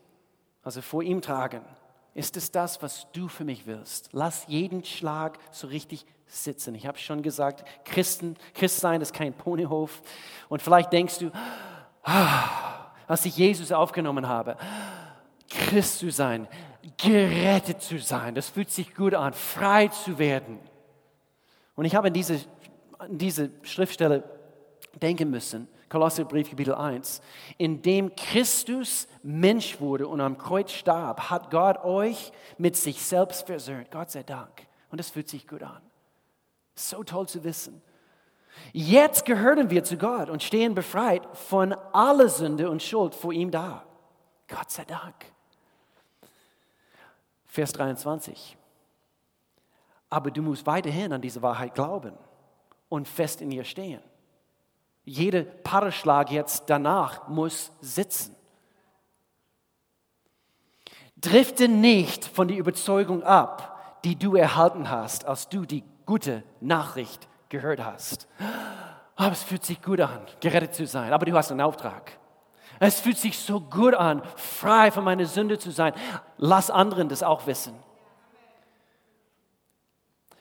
also 0.62 0.82
vor 0.82 1.02
ihm 1.02 1.22
tragen. 1.22 1.64
Ist 2.12 2.36
es 2.36 2.50
das, 2.50 2.82
was 2.82 3.10
du 3.12 3.28
für 3.28 3.44
mich 3.44 3.66
willst? 3.66 4.10
Lass 4.12 4.46
jeden 4.46 4.84
Schlag 4.84 5.38
so 5.50 5.66
richtig 5.66 6.04
sitzen. 6.26 6.74
Ich 6.74 6.86
habe 6.86 6.98
schon 6.98 7.22
gesagt, 7.22 7.64
Christen, 7.86 8.36
Christ 8.52 8.80
sein 8.80 9.00
ist 9.00 9.14
kein 9.14 9.32
Ponyhof. 9.32 10.02
Und 10.50 10.60
vielleicht 10.60 10.92
denkst 10.92 11.18
du, 11.18 11.30
ah, 12.02 12.90
als 13.06 13.24
ich 13.24 13.38
Jesus 13.38 13.72
aufgenommen 13.72 14.28
habe, 14.28 14.58
Christ 15.48 16.00
zu 16.00 16.10
sein, 16.10 16.46
gerettet 16.98 17.82
zu 17.82 17.98
sein, 17.98 18.34
das 18.34 18.48
fühlt 18.48 18.70
sich 18.70 18.94
gut 18.94 19.14
an, 19.14 19.32
frei 19.32 19.88
zu 19.88 20.18
werden. 20.18 20.58
Und 21.74 21.84
ich 21.84 21.94
habe 21.94 22.08
an 22.08 22.12
diese, 22.12 22.40
diese 23.08 23.50
Schriftstelle 23.62 24.24
denken 25.00 25.30
müssen. 25.30 25.68
Kolosserbrief 25.88 26.50
Kapitel 26.50 26.74
1. 26.74 27.20
Indem 27.58 28.14
Christus 28.16 29.06
Mensch 29.22 29.80
wurde 29.80 30.08
und 30.08 30.20
am 30.20 30.38
Kreuz 30.38 30.72
starb, 30.72 31.30
hat 31.30 31.50
Gott 31.50 31.84
euch 31.84 32.32
mit 32.58 32.76
sich 32.76 33.02
selbst 33.02 33.46
versöhnt. 33.46 33.90
Gott 33.90 34.10
sei 34.10 34.22
Dank. 34.22 34.66
Und 34.90 34.98
das 34.98 35.10
fühlt 35.10 35.28
sich 35.28 35.46
gut 35.46 35.62
an. 35.62 35.82
So 36.74 37.02
toll 37.04 37.28
zu 37.28 37.44
wissen. 37.44 37.82
Jetzt 38.72 39.24
gehören 39.24 39.70
wir 39.70 39.84
zu 39.84 39.96
Gott 39.96 40.30
und 40.30 40.42
stehen 40.42 40.74
befreit 40.74 41.22
von 41.32 41.72
aller 41.92 42.28
Sünde 42.28 42.70
und 42.70 42.82
Schuld 42.82 43.14
vor 43.14 43.32
ihm 43.32 43.50
da. 43.50 43.84
Gott 44.48 44.70
sei 44.70 44.84
Dank. 44.84 45.33
Vers 47.54 47.72
23. 47.74 48.56
Aber 50.10 50.32
du 50.32 50.42
musst 50.42 50.66
weiterhin 50.66 51.12
an 51.12 51.20
diese 51.20 51.40
Wahrheit 51.40 51.76
glauben 51.76 52.14
und 52.88 53.06
fest 53.06 53.40
in 53.40 53.52
ihr 53.52 53.62
stehen. 53.62 54.02
Jeder 55.04 55.42
Paarschlag 55.42 56.32
jetzt 56.32 56.64
danach 56.66 57.28
muss 57.28 57.70
sitzen. 57.80 58.34
Drifte 61.16 61.68
nicht 61.68 62.24
von 62.24 62.48
der 62.48 62.56
Überzeugung 62.58 63.22
ab, 63.22 64.00
die 64.02 64.16
du 64.16 64.34
erhalten 64.34 64.90
hast, 64.90 65.24
als 65.24 65.48
du 65.48 65.64
die 65.64 65.84
gute 66.06 66.42
Nachricht 66.60 67.28
gehört 67.50 67.84
hast. 67.84 68.26
Aber 69.14 69.30
es 69.30 69.44
fühlt 69.44 69.64
sich 69.64 69.80
gut 69.80 70.00
an, 70.00 70.26
gerettet 70.40 70.74
zu 70.74 70.88
sein, 70.88 71.12
aber 71.12 71.24
du 71.24 71.36
hast 71.36 71.52
einen 71.52 71.60
Auftrag. 71.60 72.18
Es 72.80 73.00
fühlt 73.00 73.18
sich 73.18 73.38
so 73.38 73.60
gut 73.60 73.94
an, 73.94 74.22
frei 74.36 74.90
von 74.90 75.04
meiner 75.04 75.26
Sünde 75.26 75.58
zu 75.58 75.70
sein. 75.70 75.94
Lass 76.38 76.70
anderen 76.70 77.08
das 77.08 77.22
auch 77.22 77.46
wissen. 77.46 77.74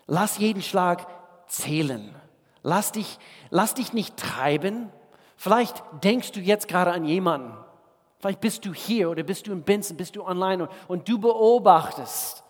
Lass 0.08 0.38
jeden 0.38 0.62
Schlag 0.62 1.08
zählen. 1.48 2.14
Lass 2.62 2.92
dich, 2.92 3.20
lass 3.50 3.74
dich 3.74 3.94
nicht 3.94 4.18
treiben. 4.18 4.90
Vielleicht 5.36 5.84
denkst 6.04 6.32
du 6.32 6.40
jetzt 6.40 6.68
gerade 6.68 6.92
an 6.92 7.06
jemanden. 7.06 7.54
Vielleicht 8.20 8.40
bist 8.40 8.66
du 8.66 8.74
hier 8.74 9.10
oder 9.10 9.24
bist 9.24 9.48
du 9.48 9.52
in 9.52 9.64
Benson, 9.64 9.98
bist 9.98 10.16
du 10.16 10.24
online 10.24 10.64
und, 10.64 10.72
und 10.88 11.10
du 11.10 11.20
beobachtest, 11.20 12.44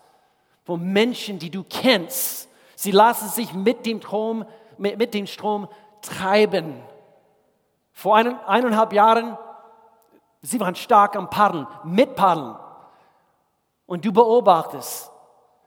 wo 0.66 0.76
Menschen, 0.76 1.40
die 1.40 1.50
du 1.50 1.64
kennst, 1.64 2.48
sie 2.76 2.92
lassen 2.92 3.28
sich 3.28 3.52
mit 3.54 3.84
dem 3.84 4.00
Strom, 4.00 4.44
mit, 4.78 4.98
mit 4.98 5.14
dem 5.14 5.26
Strom 5.26 5.68
treiben. 6.00 6.80
Vor 7.92 8.16
ein, 8.16 8.38
eineinhalb 8.44 8.92
Jahren, 8.92 9.36
sie 10.44 10.60
waren 10.60 10.74
stark 10.74 11.16
am 11.16 11.30
Paddeln, 11.30 11.66
mit 11.84 12.14
Paddeln. 12.14 12.56
Und 13.86 14.04
du 14.04 14.12
beobachtest. 14.12 15.10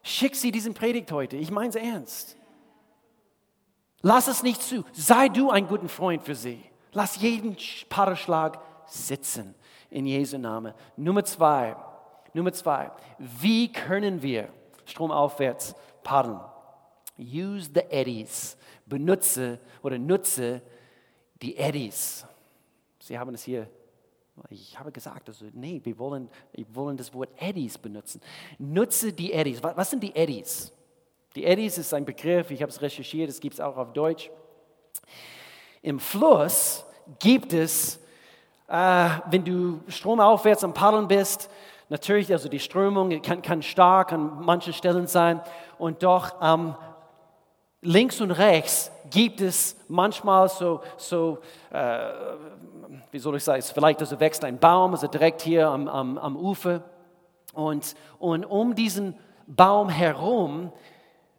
Schick 0.02 0.36
sie 0.36 0.52
diesen 0.52 0.74
Predigt 0.74 1.12
heute. 1.12 1.36
Ich 1.36 1.52
meine 1.52 1.70
es 1.70 1.76
ernst. 1.76 2.38
Lass 4.02 4.28
es 4.28 4.44
nicht 4.44 4.62
zu. 4.62 4.86
Sei 4.94 5.30
du 5.30 5.50
ein 5.50 5.68
guter 5.68 5.90
Freund 5.90 6.24
für 6.24 6.36
sie. 6.36 6.64
Lass 6.94 7.18
jeden 7.18 7.58
Paarschlag 7.90 8.60
sitzen 8.86 9.54
in 9.90 10.06
Jesu 10.06 10.38
Namen. 10.38 10.74
Nummer 10.96 11.26
zwei. 11.26 11.76
Nummer 12.34 12.54
zwei. 12.54 12.92
Wie 13.18 13.72
können 13.72 14.22
wir 14.22 14.50
stromaufwärts 14.86 15.76
paddeln? 16.04 16.40
Use 17.18 17.70
the 17.74 17.82
eddies. 17.90 18.58
Benutze 18.86 19.60
oder 19.82 19.98
nutze 19.98 20.62
die 21.42 21.58
Eddies. 21.58 22.26
Sie 23.00 23.18
haben 23.18 23.34
es 23.34 23.44
hier 23.44 23.70
ich 24.50 24.78
habe 24.80 24.92
gesagt, 24.92 25.28
also, 25.28 25.46
nee, 25.54 25.82
wir 25.84 25.98
wollen, 25.98 26.30
wir 26.54 26.66
wollen 26.76 26.98
das 26.98 27.14
Wort 27.14 27.30
Eddies 27.38 27.78
benutzen. 27.78 28.22
Nutze 28.58 29.12
die 29.14 29.34
Eddies. 29.34 29.62
Was 29.62 29.90
sind 29.90 30.04
die 30.04 30.16
Eddies? 30.16 30.72
Die 31.36 31.46
Eddies 31.46 31.78
ist 31.78 31.94
ein 31.94 32.06
Begriff, 32.06 32.52
ich 32.52 32.62
habe 32.62 32.72
es 32.72 32.82
recherchiert, 32.82 33.30
es 33.30 33.40
gibt 33.40 33.56
es 33.56 33.60
auch 33.60 33.78
auf 33.78 33.94
Deutsch. 33.94 34.32
Im 35.82 36.00
Fluss 36.00 36.84
gibt 37.20 37.54
es, 37.54 38.00
äh, 38.68 39.10
wenn 39.30 39.46
du 39.46 39.82
stromaufwärts 39.88 40.64
am 40.64 40.74
Paddeln 40.74 41.08
bist, 41.08 41.50
natürlich, 41.90 42.32
also 42.32 42.50
die 42.50 42.60
Strömung 42.60 43.22
kann, 43.22 43.42
kann 43.42 43.62
stark 43.62 44.12
an 44.12 44.44
manchen 44.44 44.74
Stellen 44.74 45.08
sein 45.08 45.42
und 45.78 46.04
doch 46.04 46.36
ähm, 46.42 46.76
links 47.82 48.20
und 48.20 48.32
rechts 48.32 48.92
gibt 49.10 49.42
es 49.42 49.78
manchmal 49.88 50.50
so, 50.50 50.82
so 50.98 51.40
äh, 51.72 52.10
wie 53.12 53.20
soll 53.20 53.36
ich 53.36 53.44
sagen, 53.44 53.62
vielleicht 53.62 54.00
also 54.00 54.20
wächst 54.20 54.44
ein 54.44 54.60
Baum, 54.60 54.92
also 54.92 55.08
direkt 55.08 55.42
hier 55.42 55.68
am, 55.68 55.88
am, 55.88 56.18
am 56.18 56.36
Ufer 56.36 56.84
und, 57.54 57.96
und 58.20 58.46
um 58.46 58.76
diesen 58.76 59.18
Baum 59.48 59.90
herum 59.90 60.72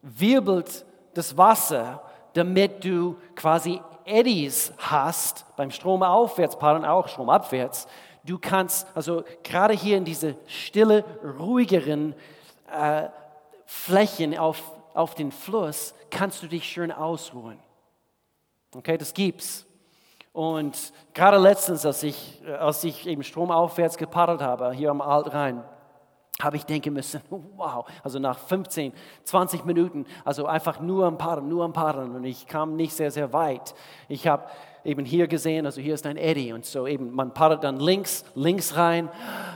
wirbelt 0.03 0.85
das 1.15 1.37
Wasser, 1.37 2.03
damit 2.33 2.85
du 2.85 3.17
quasi 3.35 3.81
Eddies 4.05 4.73
hast, 4.79 5.45
beim 5.57 5.71
Stromaufwärtspaddeln 5.71 6.85
auch 6.85 7.09
Stromabwärts. 7.09 7.87
Du 8.25 8.39
kannst, 8.39 8.87
also 8.95 9.23
gerade 9.43 9.75
hier 9.75 9.97
in 9.97 10.05
diese 10.05 10.37
stille, 10.47 11.05
ruhigeren 11.39 12.15
äh, 12.73 13.09
Flächen 13.67 14.37
auf, 14.39 14.63
auf 14.95 15.15
den 15.15 15.33
Fluss, 15.33 15.95
kannst 16.11 16.43
du 16.43 16.47
dich 16.47 16.65
schön 16.65 16.93
ausruhen. 16.93 17.59
Okay, 18.75 18.99
das 18.99 19.15
gibt's. 19.15 19.67
Und 20.33 20.93
gerade 21.15 21.39
letztens, 21.39 21.85
als 21.85 22.03
ich, 22.03 22.43
als 22.61 22.85
ich 22.85 23.07
eben 23.07 23.23
stromaufwärts 23.23 23.97
gepaddelt 23.97 24.41
habe, 24.41 24.73
hier 24.73 24.91
am 24.91 25.01
Altrhein, 25.01 25.65
habe 26.41 26.57
ich 26.57 26.65
denken 26.65 26.93
müssen, 26.93 27.21
wow, 27.31 27.85
also 28.05 28.19
nach 28.19 28.39
15, 28.39 28.93
20 29.25 29.65
Minuten, 29.65 30.07
also 30.25 30.47
einfach 30.47 30.81
nur 30.81 31.07
am 31.07 31.19
Paddeln, 31.19 31.49
nur 31.49 31.65
am 31.65 31.73
Paddeln 31.73 32.15
und 32.15 32.25
ich 32.25 32.47
kam 32.47 32.77
nicht 32.77 32.95
sehr, 32.95 33.11
sehr 33.11 33.33
weit. 33.33 33.75
Ich 34.09 34.29
habe 34.29 34.45
eben 34.85 35.05
hier 35.05 35.27
gesehen, 35.27 35.67
also 35.67 35.81
hier 35.81 35.95
ist 35.95 36.07
ein 36.07 36.17
Eddy 36.17 36.53
und 36.53 36.65
so 36.65 36.87
eben, 36.87 37.13
man 37.13 37.35
paddelt 37.35 37.65
dann 37.65 37.81
links, 37.81 38.25
links 38.37 38.77
rein. 38.77 39.09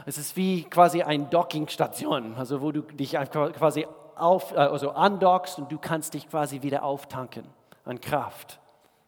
Es 0.06 0.18
ist 0.18 0.36
wie 0.36 0.64
quasi 0.64 1.02
eine 1.02 1.24
Dockingstation, 1.24 2.34
also 2.36 2.60
wo 2.60 2.72
du 2.72 2.80
dich 2.80 3.12
quasi 3.12 3.86
auf, 4.16 4.52
äh, 4.52 4.56
also 4.56 4.90
andockst 4.90 5.58
und 5.58 5.70
du 5.70 5.78
kannst 5.78 6.14
dich 6.14 6.28
quasi 6.28 6.62
wieder 6.62 6.82
auftanken 6.82 7.44
an 7.84 8.00
Kraft, 8.00 8.60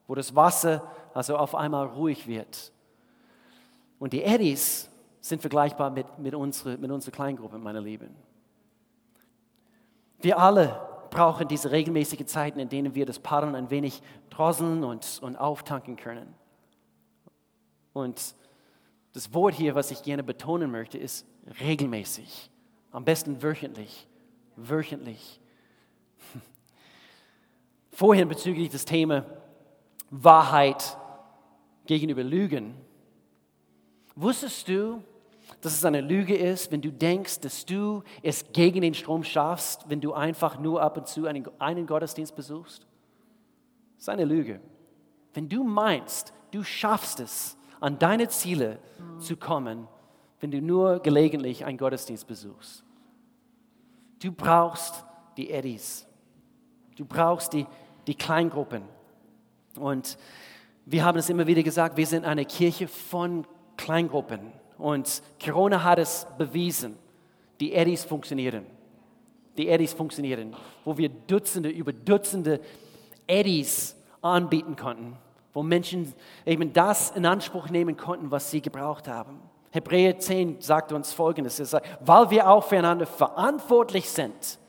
wo 0.07 0.15
das 0.15 0.35
Wasser 0.35 0.83
also 1.15 1.37
auf 1.37 1.55
einmal 1.55 1.87
ruhig 1.87 2.27
wird. 2.27 2.73
Und 3.99 4.13
die 4.13 4.23
Eddies, 4.23 4.91
sind 5.25 5.41
vergleichbar 5.41 5.89
mit, 5.89 6.19
mit, 6.19 6.35
unsere, 6.35 6.77
mit 6.77 6.91
unserer 6.91 7.13
Kleingruppe, 7.13 7.57
meine 7.57 7.81
Lieben. 7.81 8.15
Wir 10.21 10.39
alle 10.39 10.79
brauchen 11.09 11.49
diese 11.49 11.71
regelmäßigen 11.71 12.27
Zeiten, 12.27 12.59
in 12.59 12.69
denen 12.69 12.95
wir 12.95 13.07
das 13.07 13.19
Paddeln 13.19 13.55
ein 13.55 13.71
wenig 13.71 14.03
drosseln 14.29 14.85
und, 14.85 15.21
und 15.23 15.37
auftanken 15.37 15.97
können. 15.97 16.35
Und 17.95 18.35
das 19.15 19.33
Wort 19.33 19.55
hier, 19.55 19.75
was 19.75 19.91
ich 19.91 20.03
gerne 20.03 20.23
betonen 20.23 20.71
möchte, 20.71 20.99
ist 20.99 21.27
regelmäßig. 21.59 22.51
Am 22.91 23.07
besten 23.07 23.43
wöchentlich. 23.43 24.07
Wöchentlich. 24.57 25.41
Vorhin 27.91 28.29
bezüglich 28.29 28.69
des 28.71 28.85
Thema 28.85 29.25
Wahrheit 30.11 30.97
gegenüber 31.87 32.23
Lügen. 32.23 32.75
Wusstest 34.17 34.69
du, 34.69 35.03
dass 35.61 35.75
es 35.75 35.85
eine 35.85 36.01
Lüge 36.01 36.37
ist, 36.37 36.71
wenn 36.71 36.81
du 36.81 36.93
denkst, 36.93 37.41
dass 37.41 37.67
du 37.67 38.03
es 38.23 38.53
gegen 38.53 38.81
den 38.81 38.95
Strom 38.95 39.25
schaffst, 39.25 39.89
wenn 39.89 40.01
du 40.01 40.13
einfach 40.13 40.59
nur 40.59 40.81
ab 40.81 40.97
und 40.97 41.09
zu 41.09 41.27
einen, 41.27 41.47
einen 41.59 41.87
Gottesdienst 41.87 42.35
besuchst? 42.35 42.87
Das 43.97 44.05
ist 44.05 44.09
eine 44.09 44.25
Lüge. 44.25 44.61
Wenn 45.33 45.49
du 45.49 45.65
meinst, 45.65 46.33
du 46.53 46.63
schaffst 46.63 47.21
es, 47.21 47.57
an 47.81 47.99
deine 47.99 48.29
Ziele 48.29 48.79
zu 49.19 49.37
kommen, 49.37 49.89
wenn 50.41 50.51
du 50.51 50.63
nur 50.63 51.01
gelegentlich 51.01 51.65
einen 51.65 51.77
Gottesdienst 51.77 52.27
besuchst. 52.27 52.85
Du 54.21 54.33
brauchst 54.33 55.05
die 55.37 55.51
Eddies. 55.51 56.07
Du 56.97 57.05
brauchst 57.05 57.53
die, 57.53 57.67
die 58.07 58.15
Kleingruppen. 58.15 58.83
Und 59.77 60.17
wir 60.87 61.05
haben 61.05 61.19
es 61.19 61.31
immer 61.31 61.47
wieder 61.47 61.63
gesagt, 61.63 61.97
wir 61.97 62.07
sind 62.07 62.25
eine 62.25 62.45
Kirche 62.45 62.89
von 62.89 63.47
Kleingruppen. 63.77 64.53
Und 64.79 65.23
Corona 65.43 65.83
hat 65.83 65.99
es 65.99 66.27
bewiesen. 66.39 66.97
Die 67.61 67.73
Eddies 67.73 68.05
funktionieren. 68.05 68.67
Die 69.57 69.69
Eddies 69.69 69.93
funktionieren. 69.93 70.55
Wo 70.85 70.97
wir 70.97 71.09
Dutzende 71.09 71.69
über 71.69 71.93
Dutzende 71.93 72.61
Eddies 73.27 73.97
anbieten 74.21 74.77
konnten. 74.77 75.17
Wo 75.53 75.63
Menschen 75.63 76.13
eben 76.45 76.73
das 76.73 77.13
in 77.13 77.27
Anspruch 77.27 77.71
nehmen 77.71 77.97
konnten, 77.97 78.31
was 78.31 78.51
sie 78.51 78.61
gebraucht 78.61 79.09
haben. 79.09 79.41
Hebräer 79.75 80.21
10 80.21 80.61
sagt 80.61 80.93
uns 80.93 81.13
Folgendes. 81.13 81.59
Er 81.59 81.67
sagt, 81.67 81.89
weil 81.99 82.31
wir 82.31 82.49
auch 82.49 82.63
füreinander 82.63 83.07
verantwortlich 83.07 84.09
sind. 84.09 84.61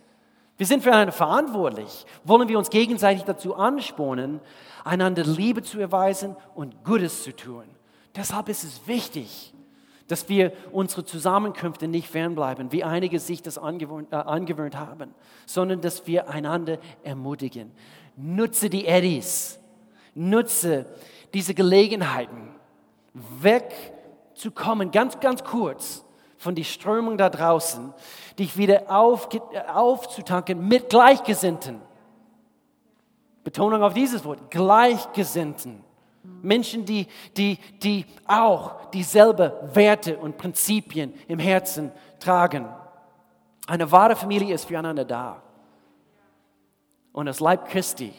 Wir 0.58 0.66
sind 0.66 0.82
füreinander 0.82 1.12
verantwortlich. 1.12 2.08
Wollen 2.24 2.50
wir 2.50 2.58
uns 2.58 2.72
gegenseitig 2.72 3.24
dazu 3.24 3.54
anspornen, 3.56 4.42
einander 4.84 5.24
Liebe 5.24 5.62
zu 5.62 5.80
erweisen 5.80 6.36
und 6.56 6.84
Gutes 6.84 7.22
zu 7.22 7.36
tun. 7.36 7.66
Deshalb 8.16 8.50
ist 8.50 8.64
es 8.64 8.88
wichtig, 8.88 9.54
dass 10.08 10.28
wir 10.28 10.54
unsere 10.72 11.06
Zusammenkünfte 11.06 11.88
nicht 11.88 12.10
fernbleiben, 12.10 12.72
wie 12.72 12.84
einige 12.84 13.20
sich 13.20 13.44
das 13.44 13.60
angewöhnt, 13.60 14.12
äh, 14.12 14.16
angewöhnt 14.16 14.76
haben, 14.76 15.14
sondern 15.46 15.82
dass 15.82 16.08
wir 16.08 16.30
einander 16.30 16.80
ermutigen. 17.04 17.72
Nutze 18.16 18.72
die 18.72 18.88
Eddies, 18.88 19.60
nutze 20.16 20.88
diese 21.32 21.54
Gelegenheiten, 21.54 22.56
wegzukommen, 24.36 24.92
ganz, 24.92 25.20
ganz 25.20 25.44
kurz 25.44 26.04
von 26.38 26.56
der 26.56 26.64
Strömung 26.64 27.18
da 27.18 27.30
draußen, 27.30 27.94
dich 28.38 28.58
wieder 28.58 28.84
auf, 28.90 29.30
aufzutanken 29.74 30.68
mit 30.68 30.90
Gleichgesinnten. 30.90 31.82
Betonung 33.44 33.82
auf 33.82 33.94
dieses 33.94 34.26
Wort, 34.26 34.52
Gleichgesinnten. 34.52 35.84
Menschen, 36.42 36.86
die, 36.86 37.08
die, 37.38 37.58
die 37.82 38.06
auch 38.28 38.90
dieselbe 38.90 39.70
Werte 39.74 40.18
und 40.18 40.38
Prinzipien 40.38 41.14
im 41.28 41.40
Herzen 41.40 41.92
tragen. 42.20 42.68
Eine 43.68 43.92
wahre 43.92 44.16
Familie 44.16 44.54
ist 44.56 44.66
füreinander 44.66 45.06
da. 45.06 45.42
Und 47.14 47.28
das 47.28 47.40
Leib 47.40 47.68
Christi, 47.68 48.12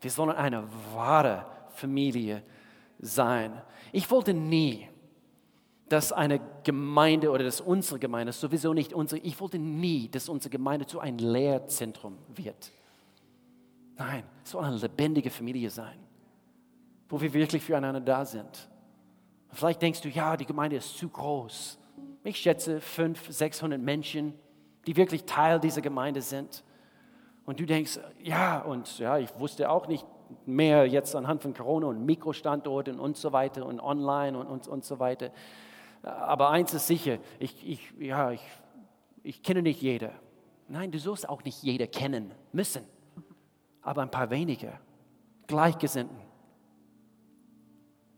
wir 0.00 0.10
sollen 0.10 0.34
eine 0.34 0.64
wahre 0.94 1.44
Familie 1.74 2.42
sein. 2.98 3.52
Ich 3.92 4.10
wollte 4.10 4.34
nie, 4.34 4.89
dass 5.90 6.12
eine 6.12 6.40
Gemeinde 6.64 7.30
oder 7.30 7.44
dass 7.44 7.60
unsere 7.60 7.98
Gemeinde, 7.98 8.32
sowieso 8.32 8.72
nicht 8.72 8.94
unsere, 8.94 9.20
ich 9.20 9.38
wollte 9.40 9.58
nie, 9.58 10.08
dass 10.08 10.28
unsere 10.28 10.50
Gemeinde 10.50 10.86
zu 10.86 11.00
einem 11.00 11.18
Lehrzentrum 11.18 12.16
wird. 12.34 12.72
Nein, 13.98 14.24
es 14.42 14.52
soll 14.52 14.64
eine 14.64 14.78
lebendige 14.78 15.28
Familie 15.28 15.68
sein 15.68 15.98
wo 17.10 17.20
wir 17.20 17.34
wirklich 17.34 17.62
füreinander 17.62 18.00
da 18.00 18.24
sind. 18.24 18.68
Vielleicht 19.52 19.82
denkst 19.82 20.00
du, 20.00 20.08
ja, 20.08 20.36
die 20.36 20.46
Gemeinde 20.46 20.76
ist 20.76 20.96
zu 20.96 21.08
groß. 21.08 21.78
Ich 22.22 22.38
schätze 22.38 22.80
500, 22.80 23.34
600 23.34 23.80
Menschen, 23.80 24.32
die 24.86 24.96
wirklich 24.96 25.24
Teil 25.24 25.58
dieser 25.58 25.82
Gemeinde 25.82 26.22
sind. 26.22 26.62
Und 27.44 27.58
du 27.58 27.66
denkst, 27.66 27.98
ja, 28.22 28.60
und 28.60 28.98
ja, 29.00 29.18
ich 29.18 29.36
wusste 29.38 29.68
auch 29.68 29.88
nicht 29.88 30.06
mehr 30.46 30.86
jetzt 30.86 31.16
anhand 31.16 31.42
von 31.42 31.52
Corona 31.52 31.88
und 31.88 32.06
Mikrostandorten 32.06 33.00
und 33.00 33.16
so 33.16 33.32
weiter 33.32 33.66
und 33.66 33.80
online 33.80 34.38
und, 34.38 34.46
und, 34.46 34.68
und 34.68 34.84
so 34.84 35.00
weiter. 35.00 35.32
Aber 36.02 36.50
eins 36.50 36.72
ist 36.72 36.86
sicher, 36.86 37.18
ich, 37.38 37.68
ich, 37.68 37.92
ja, 37.98 38.30
ich, 38.30 38.42
ich 39.22 39.42
kenne 39.42 39.62
nicht 39.62 39.82
jeder. 39.82 40.12
Nein, 40.68 40.90
du 40.90 40.98
sollst 40.98 41.28
auch 41.28 41.44
nicht 41.44 41.62
jeder 41.62 41.86
kennen 41.86 42.32
müssen, 42.52 42.84
aber 43.82 44.02
ein 44.02 44.10
paar 44.10 44.30
wenige, 44.30 44.72
Gleichgesinnten 45.46 46.30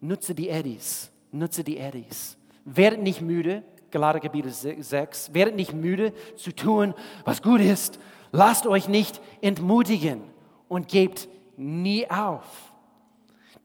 Nutze 0.03 0.35
die 0.35 0.49
Eddies. 0.49 1.13
Nutze 1.31 1.63
die 1.63 1.79
Eddies. 1.79 2.37
Werdet 2.65 3.01
nicht 3.01 3.23
müde, 3.23 3.63
Galater 3.93 4.19
Kapitel 4.19 4.51
6, 4.51 5.33
werdet 5.33 5.55
nicht 5.55 5.73
müde 5.75 6.13
zu 6.35 6.53
tun, 6.53 6.93
was 7.25 7.41
gut 7.41 7.61
ist. 7.61 8.01
Lasst 8.33 8.67
euch 8.67 8.89
nicht 8.89 9.21
entmutigen 9.43 10.23
und 10.69 10.89
gebt 10.89 11.29
nie 11.57 12.11
auf. 12.11 12.73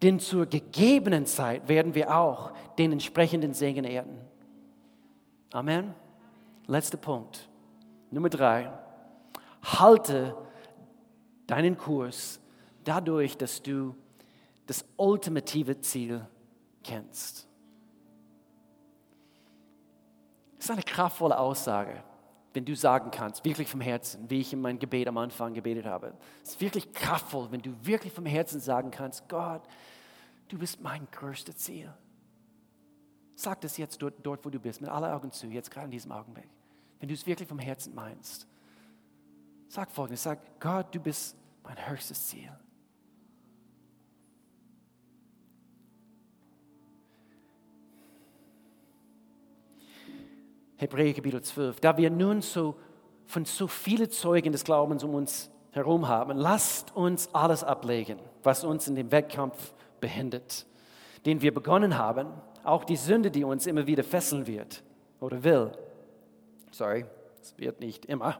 Denn 0.03 0.19
zur 0.19 0.45
gegebenen 0.45 1.25
Zeit 1.25 1.67
werden 1.69 1.95
wir 1.95 2.15
auch 2.15 2.51
den 2.77 2.91
entsprechenden 2.91 3.53
Segen 3.53 3.85
ernten. 3.85 4.19
Amen. 5.51 5.93
Letzter 6.67 6.97
Punkt. 6.97 7.47
Nummer 8.11 8.29
drei. 8.29 8.71
Halte 9.63 10.35
deinen 11.47 11.77
Kurs 11.77 12.39
dadurch, 12.83 13.37
dass 13.37 13.61
du 13.61 13.95
das 14.65 14.85
ultimative 14.97 15.79
Ziel 15.79 16.25
kennst. 16.83 17.47
Das 20.57 20.65
ist 20.65 20.71
eine 20.71 20.83
kraftvolle 20.83 21.37
Aussage, 21.37 22.03
wenn 22.53 22.65
du 22.65 22.75
sagen 22.75 23.11
kannst, 23.11 23.45
wirklich 23.45 23.67
vom 23.67 23.81
Herzen, 23.81 24.29
wie 24.29 24.41
ich 24.41 24.51
in 24.51 24.61
meinem 24.61 24.79
Gebet 24.79 25.07
am 25.07 25.17
Anfang 25.17 25.53
gebetet 25.53 25.85
habe. 25.85 26.13
Es 26.43 26.51
ist 26.51 26.61
wirklich 26.61 26.91
kraftvoll, 26.91 27.47
wenn 27.51 27.61
du 27.61 27.71
wirklich 27.83 28.11
vom 28.11 28.25
Herzen 28.25 28.59
sagen 28.59 28.91
kannst, 28.91 29.29
Gott, 29.29 29.61
du 30.49 30.57
bist 30.57 30.81
mein 30.81 31.07
größtes 31.11 31.57
Ziel. 31.57 31.93
Sag 33.39 33.61
das 33.61 33.77
jetzt 33.77 34.01
dort, 34.01 34.15
dort, 34.23 34.43
wo 34.43 34.49
du 34.49 34.59
bist, 34.59 34.81
mit 34.81 34.89
aller 34.89 35.15
Augen 35.15 35.31
zu, 35.31 35.45
jetzt 35.45 35.69
gerade 35.69 35.85
in 35.85 35.91
diesem 35.91 36.11
Augenblick. 36.11 36.49
Wenn 36.99 37.07
du 37.07 37.13
es 37.13 37.27
wirklich 37.27 37.47
vom 37.47 37.59
Herzen 37.59 37.93
meinst. 37.93 38.47
Sag 39.67 39.91
folgendes, 39.91 40.23
sag, 40.23 40.59
Gott, 40.59 40.87
du 40.95 40.99
bist 40.99 41.37
mein 41.63 41.87
höchstes 41.87 42.29
Ziel. 42.29 42.49
Hebräer 50.77 51.13
Kapitel 51.13 51.43
12. 51.43 51.79
Da 51.79 51.95
wir 51.95 52.09
nun 52.09 52.41
so 52.41 52.75
von 53.27 53.45
so 53.45 53.67
vielen 53.67 54.09
Zeugen 54.09 54.51
des 54.51 54.63
Glaubens 54.63 55.03
um 55.03 55.13
uns 55.13 55.51
herum 55.73 56.07
haben, 56.07 56.35
lasst 56.35 56.95
uns 56.95 57.29
alles 57.35 57.63
ablegen, 57.63 58.17
was 58.41 58.63
uns 58.63 58.87
in 58.87 58.95
dem 58.95 59.11
Wettkampf 59.11 59.75
behindert, 59.99 60.65
den 61.27 61.41
wir 61.41 61.53
begonnen 61.53 61.99
haben, 61.99 62.29
auch 62.67 62.83
die 62.83 62.95
Sünde, 62.95 63.31
die 63.31 63.43
uns 63.43 63.65
immer 63.67 63.87
wieder 63.87 64.03
fesseln 64.03 64.47
wird 64.47 64.83
oder 65.19 65.43
will. 65.43 65.71
Sorry, 66.71 67.05
es 67.41 67.57
wird 67.57 67.79
nicht 67.79 68.05
immer. 68.05 68.37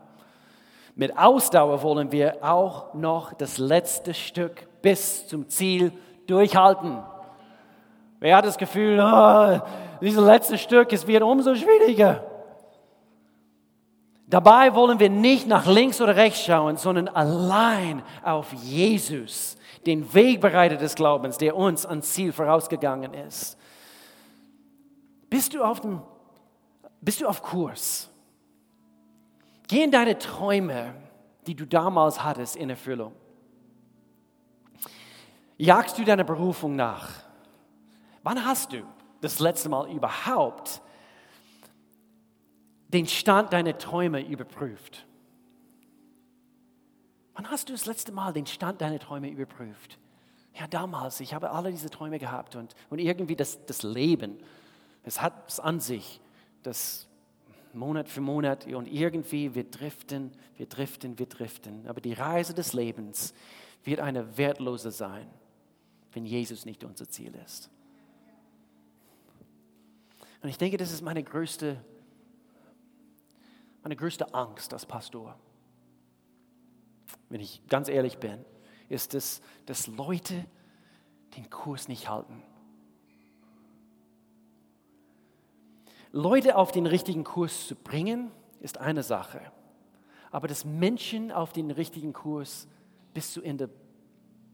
Mit 0.95 1.17
Ausdauer 1.17 1.81
wollen 1.83 2.11
wir 2.11 2.37
auch 2.41 2.93
noch 2.93 3.33
das 3.33 3.57
letzte 3.57 4.13
Stück 4.13 4.67
bis 4.81 5.27
zum 5.27 5.47
Ziel 5.47 5.91
durchhalten. 6.25 7.03
Wer 8.19 8.37
hat 8.37 8.45
das 8.45 8.57
Gefühl, 8.57 8.99
oh, 8.99 9.59
dieses 10.01 10.23
letzte 10.23 10.57
Stück, 10.57 10.91
es 10.91 11.05
wird 11.05 11.23
umso 11.23 11.53
schwieriger? 11.55 12.23
Dabei 14.29 14.73
wollen 14.75 14.99
wir 14.99 15.09
nicht 15.09 15.47
nach 15.47 15.65
links 15.67 16.01
oder 16.01 16.15
rechts 16.15 16.41
schauen, 16.41 16.75
sondern 16.75 17.07
allein 17.07 18.03
auf 18.23 18.51
Jesus, 18.51 19.55
den 19.85 20.13
Wegbereiter 20.13 20.75
des 20.75 20.95
Glaubens, 20.95 21.37
der 21.37 21.55
uns 21.55 21.85
ans 21.85 22.11
Ziel 22.11 22.33
vorausgegangen 22.33 23.13
ist. 23.13 23.56
Bist 25.29 25.53
du 25.53 25.63
auf, 25.63 25.81
dem, 25.81 26.01
bist 27.01 27.21
du 27.21 27.27
auf 27.27 27.41
Kurs? 27.41 28.09
Gehen 29.67 29.91
deine 29.91 30.17
Träume, 30.17 30.93
die 31.45 31.55
du 31.55 31.65
damals 31.65 32.23
hattest, 32.23 32.55
in 32.55 32.69
Erfüllung? 32.69 33.13
Jagst 35.57 35.97
du 35.97 36.03
deiner 36.03 36.23
Berufung 36.23 36.75
nach? 36.75 37.09
Wann 38.23 38.45
hast 38.45 38.73
du 38.73 38.83
das 39.21 39.39
letzte 39.39 39.69
Mal 39.69 39.89
überhaupt 39.91 40.81
den 42.89 43.07
Stand 43.07 43.51
deiner 43.51 43.77
Träume 43.77 44.25
überprüft? 44.25 45.05
Wann 47.33 47.49
hast 47.49 47.69
du 47.69 47.73
das 47.73 47.85
letzte 47.85 48.11
Mal 48.11 48.33
den 48.33 48.45
Stand 48.45 48.81
deiner 48.81 48.99
Träume 48.99 49.29
überprüft? 49.29 49.99
Ja, 50.53 50.67
damals, 50.67 51.19
ich 51.19 51.33
habe 51.33 51.51
alle 51.51 51.71
diese 51.71 51.89
Träume 51.89 52.17
gehabt 52.17 52.55
und, 52.55 52.73
und 52.89 52.99
irgendwie 52.99 53.35
das, 53.35 53.63
das 53.65 53.83
Leben, 53.83 54.39
es 55.07 55.21
hat 55.21 55.47
es 55.47 55.59
an 55.59 55.79
sich, 55.79 56.19
das 56.63 57.07
Monat 57.73 58.09
für 58.09 58.21
Monat 58.21 58.67
und 58.67 58.87
irgendwie 58.87 59.55
wir 59.55 59.63
driften, 59.63 60.31
wir 60.57 60.65
driften, 60.67 61.17
wir 61.17 61.27
driften. 61.27 61.87
Aber 61.87 62.01
die 62.01 62.13
Reise 62.13 62.53
des 62.53 62.73
Lebens 62.73 63.33
wird 63.83 63.99
eine 63.99 64.37
wertlose 64.37 64.91
sein, 64.91 65.27
wenn 66.11 66.25
Jesus 66.25 66.65
nicht 66.65 66.83
unser 66.83 67.07
Ziel 67.07 67.33
ist. 67.45 67.69
Und 70.41 70.49
ich 70.49 70.57
denke, 70.57 70.77
das 70.77 70.91
ist 70.91 71.01
meine 71.01 71.23
größte 71.23 71.77
meine 73.83 73.95
größte 73.95 74.33
Angst 74.33 74.73
als 74.73 74.85
Pastor, 74.85 75.39
wenn 77.29 77.39
ich 77.39 77.65
ganz 77.69 77.87
ehrlich 77.87 78.17
bin, 78.17 78.43
ist 78.89 79.13
es, 79.13 79.41
dass 79.65 79.87
Leute 79.87 80.45
den 81.37 81.49
Kurs 81.49 81.87
nicht 81.87 82.09
halten. 82.09 82.43
Leute 86.11 86.55
auf 86.55 86.71
den 86.71 86.85
richtigen 86.85 87.23
Kurs 87.23 87.67
zu 87.67 87.75
bringen, 87.75 88.31
ist 88.59 88.77
eine 88.77 89.03
Sache. 89.03 89.41
Aber 90.31 90.47
dass 90.47 90.65
Menschen 90.65 91.31
auf 91.31 91.53
den 91.53 91.71
richtigen 91.71 92.13
Kurs 92.13 92.67
bis 93.13 93.33
zu 93.33 93.41
Ende 93.41 93.69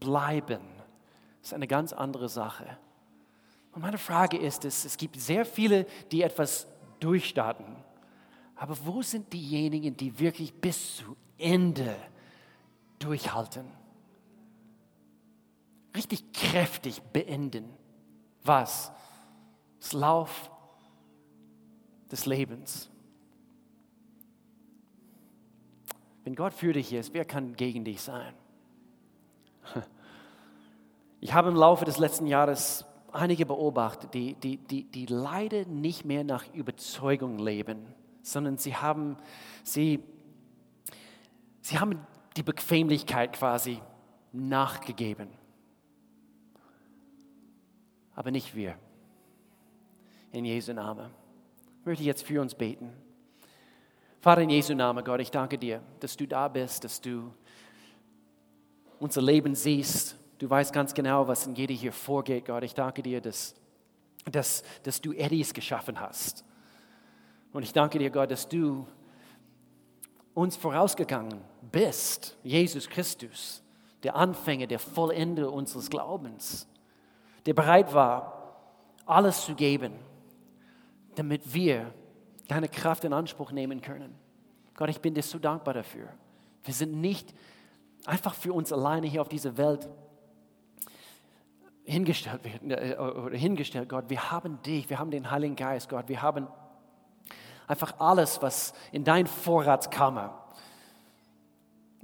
bleiben, 0.00 0.62
ist 1.42 1.54
eine 1.54 1.66
ganz 1.66 1.92
andere 1.92 2.28
Sache. 2.28 2.78
Und 3.72 3.82
meine 3.82 3.98
Frage 3.98 4.36
ist 4.38 4.64
es, 4.64 4.84
es 4.84 4.96
gibt 4.96 5.20
sehr 5.20 5.44
viele, 5.44 5.86
die 6.12 6.22
etwas 6.22 6.66
durchstarten. 7.00 7.76
Aber 8.56 8.76
wo 8.84 9.02
sind 9.02 9.32
diejenigen, 9.32 9.96
die 9.96 10.18
wirklich 10.20 10.54
bis 10.54 10.96
zu 10.98 11.16
Ende 11.38 11.94
durchhalten? 13.00 13.66
Richtig 15.94 16.32
kräftig 16.32 17.02
beenden. 17.12 17.68
Was? 18.44 18.92
Das 19.80 19.92
Lauf 19.92 20.50
des 22.14 22.26
Lebens. 22.26 22.90
Wenn 26.24 26.34
Gott 26.34 26.54
für 26.54 26.72
dich 26.72 26.92
ist, 26.92 27.12
wer 27.12 27.24
kann 27.24 27.54
gegen 27.56 27.84
dich 27.84 28.00
sein? 28.00 28.34
Ich 31.20 31.32
habe 31.32 31.48
im 31.48 31.56
Laufe 31.56 31.86
des 31.86 31.96
letzten 31.96 32.26
Jahres 32.26 32.84
einige 33.10 33.46
beobachtet, 33.46 34.12
die, 34.12 34.34
die, 34.34 34.58
die, 34.58 34.84
die 34.84 35.06
leider 35.06 35.64
nicht 35.64 36.04
mehr 36.04 36.22
nach 36.22 36.44
Überzeugung 36.52 37.38
leben 37.38 37.86
sondern 38.24 38.56
sie 38.56 38.74
haben, 38.74 39.16
sie, 39.62 40.02
sie 41.60 41.78
haben 41.78 42.04
die 42.36 42.42
Bequemlichkeit 42.42 43.34
quasi 43.34 43.80
nachgegeben. 44.32 45.28
Aber 48.14 48.30
nicht 48.30 48.54
wir. 48.54 48.76
In 50.32 50.44
Jesu 50.44 50.72
Namen. 50.72 51.10
Ich 51.84 51.86
möchte 51.86 52.04
jetzt 52.04 52.22
für 52.22 52.40
uns 52.40 52.54
beten. 52.54 52.90
Vater, 54.22 54.40
in 54.40 54.48
Jesu 54.48 54.72
Namen, 54.72 55.04
Gott, 55.04 55.20
ich 55.20 55.30
danke 55.30 55.58
dir, 55.58 55.82
dass 56.00 56.16
du 56.16 56.26
da 56.26 56.48
bist, 56.48 56.82
dass 56.82 56.98
du 56.98 57.30
unser 58.98 59.20
Leben 59.20 59.54
siehst. 59.54 60.16
Du 60.38 60.48
weißt 60.48 60.72
ganz 60.72 60.94
genau, 60.94 61.28
was 61.28 61.46
in 61.46 61.54
jeder 61.54 61.74
hier 61.74 61.92
vorgeht, 61.92 62.46
Gott. 62.46 62.62
Ich 62.64 62.72
danke 62.72 63.02
dir, 63.02 63.20
dass, 63.20 63.54
dass, 64.24 64.62
dass 64.82 65.02
du 65.02 65.12
Eddies 65.12 65.52
geschaffen 65.52 66.00
hast 66.00 66.42
und 67.52 67.64
ich 67.64 67.74
danke 67.74 67.98
dir, 67.98 68.08
Gott, 68.08 68.30
dass 68.30 68.48
du 68.48 68.86
uns 70.32 70.56
vorausgegangen 70.56 71.42
bist, 71.70 72.34
Jesus 72.42 72.88
Christus, 72.88 73.62
der 74.04 74.16
Anfänger, 74.16 74.68
der 74.68 74.78
Vollende 74.78 75.50
unseres 75.50 75.90
Glaubens, 75.90 76.66
der 77.44 77.52
bereit 77.52 77.92
war, 77.92 78.56
alles 79.04 79.44
zu 79.44 79.54
geben, 79.54 79.92
damit 81.18 81.54
wir 81.54 81.92
deine 82.48 82.68
Kraft 82.68 83.04
in 83.04 83.12
Anspruch 83.12 83.52
nehmen 83.52 83.80
können. 83.80 84.14
Gott, 84.74 84.88
ich 84.90 85.00
bin 85.00 85.14
dir 85.14 85.22
so 85.22 85.38
dankbar 85.38 85.74
dafür. 85.74 86.08
Wir 86.62 86.74
sind 86.74 87.00
nicht 87.00 87.34
einfach 88.04 88.34
für 88.34 88.52
uns 88.52 88.72
alleine 88.72 89.06
hier 89.06 89.20
auf 89.20 89.28
dieser 89.28 89.56
Welt 89.56 89.88
hingestellt, 91.84 92.40
äh, 92.68 92.96
oder 92.96 93.36
hingestellt, 93.36 93.88
Gott. 93.88 94.08
Wir 94.08 94.30
haben 94.30 94.60
dich, 94.62 94.88
wir 94.90 94.98
haben 94.98 95.10
den 95.10 95.30
Heiligen 95.30 95.56
Geist, 95.56 95.88
Gott. 95.88 96.08
Wir 96.08 96.22
haben 96.22 96.48
Einfach 97.66 97.98
alles, 97.98 98.42
was 98.42 98.74
in 98.92 99.04
dein 99.04 99.26
Vorratskammer 99.26 100.43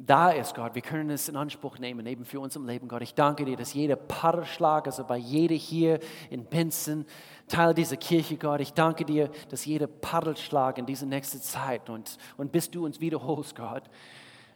da 0.07 0.31
ist, 0.31 0.55
Gott. 0.55 0.75
Wir 0.75 0.83
können 0.83 1.11
es 1.11 1.29
in 1.29 1.37
Anspruch 1.37 1.79
nehmen, 1.79 2.07
eben 2.07 2.25
für 2.25 2.41
uns 2.41 2.57
im 2.57 2.67
Leben, 2.67 2.89
Gott. 2.89 3.03
Ich 3.03 3.15
danke 3.15 3.45
dir, 3.45 3.57
dass 3.57 3.75
jeder 3.75 3.97
Paddelschlag, 3.97 4.87
also 4.87 5.05
bei 5.05 5.19
jeder 5.19 5.55
hier 5.55 6.01
in 6.31 6.45
Benson, 6.45 7.05
Teil 7.49 7.75
dieser 7.75 7.97
Kirche, 7.97 8.37
Gott. 8.37 8.61
Ich 8.61 8.73
danke 8.73 9.05
dir, 9.05 9.31
dass 9.51 9.65
jeder 9.65 9.87
Paddelschlag 9.87 10.79
in 10.79 10.87
dieser 10.87 11.07
nächsten 11.07 11.41
Zeit 11.41 11.91
und, 11.91 12.17
und 12.37 12.51
bis 12.51 12.71
du 12.71 12.85
uns 12.85 13.01
wiederholst, 13.01 13.55
Gott, 13.55 13.83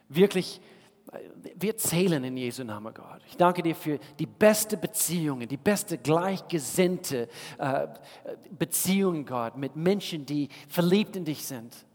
wirklich 0.09 0.61
wir 1.55 1.77
zählen 1.77 2.23
in 2.23 2.35
Jesu 2.35 2.63
Namen, 2.63 2.93
Gott. 2.93 3.21
Ich 3.27 3.37
danke 3.37 3.61
dir 3.61 3.75
für 3.75 3.99
die 4.17 4.25
beste 4.25 4.75
Beziehungen, 4.75 5.47
die 5.47 5.55
beste 5.55 5.97
gleichgesinnte 5.99 7.29
äh, 7.59 7.87
Beziehung, 8.57 9.25
Gott, 9.25 9.55
mit 9.55 9.75
Menschen, 9.75 10.25
die 10.25 10.49
verliebt 10.67 11.15
in 11.15 11.23
dich 11.23 11.45
sind. 11.45 11.85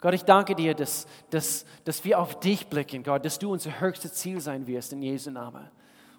Gott, 0.00 0.14
ich 0.14 0.24
danke 0.24 0.54
dir, 0.54 0.74
dass, 0.74 1.06
dass, 1.30 1.66
dass 1.84 2.04
wir 2.04 2.20
auf 2.20 2.38
dich 2.38 2.68
blicken, 2.68 3.02
Gott, 3.02 3.24
dass 3.24 3.38
du 3.38 3.52
unser 3.52 3.80
höchstes 3.80 4.14
Ziel 4.14 4.40
sein 4.40 4.66
wirst 4.66 4.92
in 4.92 5.02
Jesu 5.02 5.30
Namen. 5.30 5.68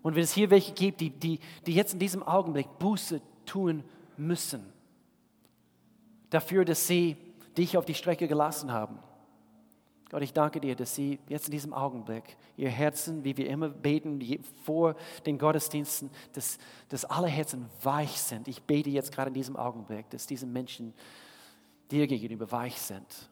Und 0.02 0.16
wenn 0.16 0.24
es 0.24 0.34
hier 0.34 0.50
welche 0.50 0.74
gibt, 0.74 1.02
die, 1.02 1.10
die, 1.10 1.40
die 1.66 1.74
jetzt 1.74 1.94
in 1.94 2.00
diesem 2.00 2.24
Augenblick 2.24 2.68
Buße 2.80 3.22
tun 3.46 3.84
müssen, 4.18 4.66
dafür, 6.30 6.66
dass 6.66 6.88
sie 6.88 7.18
dich 7.58 7.78
auf 7.78 7.86
die 7.86 7.94
Strecke 7.94 8.28
gelassen 8.28 8.72
haben, 8.72 9.00
Gott, 10.10 10.24
ich 10.24 10.34
danke 10.34 10.60
dir, 10.60 10.76
dass 10.76 10.96
Sie 10.96 11.20
jetzt 11.28 11.48
in 11.48 11.52
diesem 11.52 11.72
Augenblick 11.72 12.36
Ihr 12.58 12.70
Herzen, 12.70 13.24
wie 13.24 13.38
wir 13.38 13.48
immer 13.48 13.70
beten, 13.70 14.20
vor 14.64 14.96
den 15.26 15.38
Gottesdiensten, 15.38 16.10
dass, 16.34 16.58
dass 16.90 17.06
alle 17.06 17.28
Herzen 17.28 17.68
weich 17.84 18.20
sind. 18.20 18.48
Ich 18.48 18.64
bete 18.64 18.90
jetzt 18.90 19.12
gerade 19.12 19.28
in 19.28 19.36
diesem 19.36 19.56
Augenblick, 19.56 20.10
dass 20.10 20.26
diese 20.26 20.48
Menschen 20.48 20.96
dir 21.92 22.08
gegenüber 22.08 22.52
weich 22.52 22.82
sind. 22.82 23.30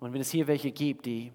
Und 0.00 0.12
wenn 0.12 0.20
es 0.20 0.30
hier 0.30 0.46
welche 0.46 0.72
gibt, 0.72 1.06
die, 1.06 1.32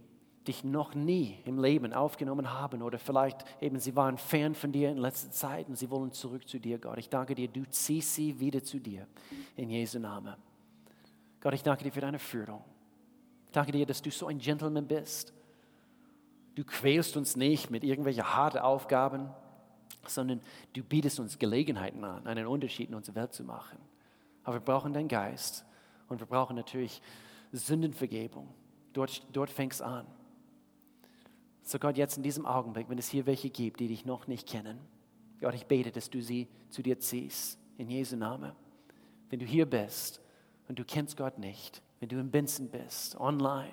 dich 0.47 0.63
noch 0.63 0.95
nie 0.95 1.37
im 1.45 1.59
Leben 1.59 1.93
aufgenommen 1.93 2.51
haben 2.51 2.81
oder 2.81 2.97
vielleicht 2.97 3.45
eben 3.61 3.79
sie 3.79 3.95
waren 3.95 4.17
fern 4.17 4.55
von 4.55 4.71
dir 4.71 4.89
in 4.89 4.97
letzter 4.97 5.31
Zeit 5.31 5.67
und 5.67 5.75
sie 5.75 5.89
wollen 5.89 6.11
zurück 6.11 6.47
zu 6.47 6.59
dir, 6.59 6.79
Gott. 6.79 6.97
Ich 6.97 7.09
danke 7.09 7.35
dir, 7.35 7.47
du 7.47 7.63
ziehst 7.69 8.15
sie 8.15 8.39
wieder 8.39 8.63
zu 8.63 8.79
dir 8.79 9.07
in 9.55 9.69
Jesu 9.69 9.99
Namen. 9.99 10.35
Gott, 11.41 11.53
ich 11.53 11.63
danke 11.63 11.83
dir 11.83 11.91
für 11.91 12.01
deine 12.01 12.19
Führung. 12.19 12.63
Ich 13.45 13.51
danke 13.51 13.71
dir, 13.71 13.85
dass 13.85 14.01
du 14.01 14.09
so 14.09 14.27
ein 14.27 14.39
Gentleman 14.39 14.87
bist. 14.87 15.33
Du 16.55 16.63
quälst 16.63 17.17
uns 17.17 17.35
nicht 17.35 17.69
mit 17.69 17.83
irgendwelchen 17.83 18.35
harten 18.35 18.59
Aufgaben, 18.59 19.29
sondern 20.07 20.41
du 20.73 20.83
bietest 20.83 21.19
uns 21.19 21.37
Gelegenheiten 21.37 22.03
an, 22.03 22.25
einen 22.25 22.47
Unterschied 22.47 22.89
in 22.89 22.95
unserer 22.95 23.15
Welt 23.15 23.33
zu 23.33 23.43
machen. 23.43 23.77
Aber 24.43 24.55
wir 24.55 24.61
brauchen 24.61 24.93
deinen 24.93 25.07
Geist 25.07 25.65
und 26.09 26.19
wir 26.19 26.27
brauchen 26.27 26.55
natürlich 26.55 27.01
Sündenvergebung. 27.57 28.47
Dort, 28.93 29.25
dort 29.31 29.49
fängt 29.49 29.73
es 29.73 29.81
an. 29.81 30.05
So 31.63 31.79
Gott, 31.79 31.97
jetzt 31.97 32.17
in 32.17 32.23
diesem 32.23 32.45
Augenblick, 32.45 32.89
wenn 32.89 32.97
es 32.97 33.09
hier 33.09 33.25
welche 33.25 33.49
gibt, 33.49 33.79
die 33.79 33.87
dich 33.87 34.05
noch 34.05 34.27
nicht 34.27 34.47
kennen, 34.47 34.79
Gott, 35.39 35.55
ich 35.55 35.65
bete, 35.65 35.91
dass 35.91 36.09
du 36.09 36.21
sie 36.21 36.47
zu 36.69 36.81
dir 36.81 36.99
ziehst, 36.99 37.57
in 37.77 37.89
Jesu 37.89 38.15
Namen. 38.15 38.51
Wenn 39.29 39.39
du 39.39 39.45
hier 39.45 39.65
bist 39.65 40.21
und 40.67 40.77
du 40.77 40.85
kennst 40.85 41.17
Gott 41.17 41.39
nicht, 41.39 41.81
wenn 41.99 42.09
du 42.09 42.19
in 42.19 42.29
Benson 42.29 42.69
bist, 42.69 43.15
online, 43.19 43.71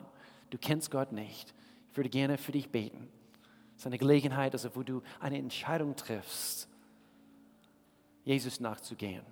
du 0.50 0.58
kennst 0.58 0.90
Gott 0.90 1.12
nicht, 1.12 1.54
ich 1.90 1.96
würde 1.96 2.08
gerne 2.08 2.38
für 2.38 2.52
dich 2.52 2.70
beten. 2.70 3.08
Es 3.74 3.82
ist 3.82 3.86
eine 3.86 3.98
Gelegenheit, 3.98 4.52
also 4.54 4.74
wo 4.74 4.82
du 4.82 5.02
eine 5.20 5.38
Entscheidung 5.38 5.94
triffst, 5.94 6.68
Jesus 8.24 8.60
nachzugehen. 8.60 9.24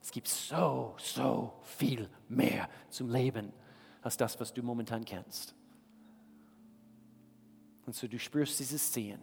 Es 0.00 0.10
gibt 0.10 0.28
so, 0.28 0.94
so 0.98 1.54
viel 1.62 2.08
mehr 2.28 2.68
zum 2.90 3.08
Leben 3.08 3.52
als 4.04 4.16
das, 4.18 4.38
was 4.38 4.52
du 4.52 4.62
momentan 4.62 5.04
kennst. 5.04 5.54
Und 7.86 7.96
so 7.96 8.06
du 8.06 8.18
spürst 8.18 8.60
dieses 8.60 8.92
Ziehen. 8.92 9.20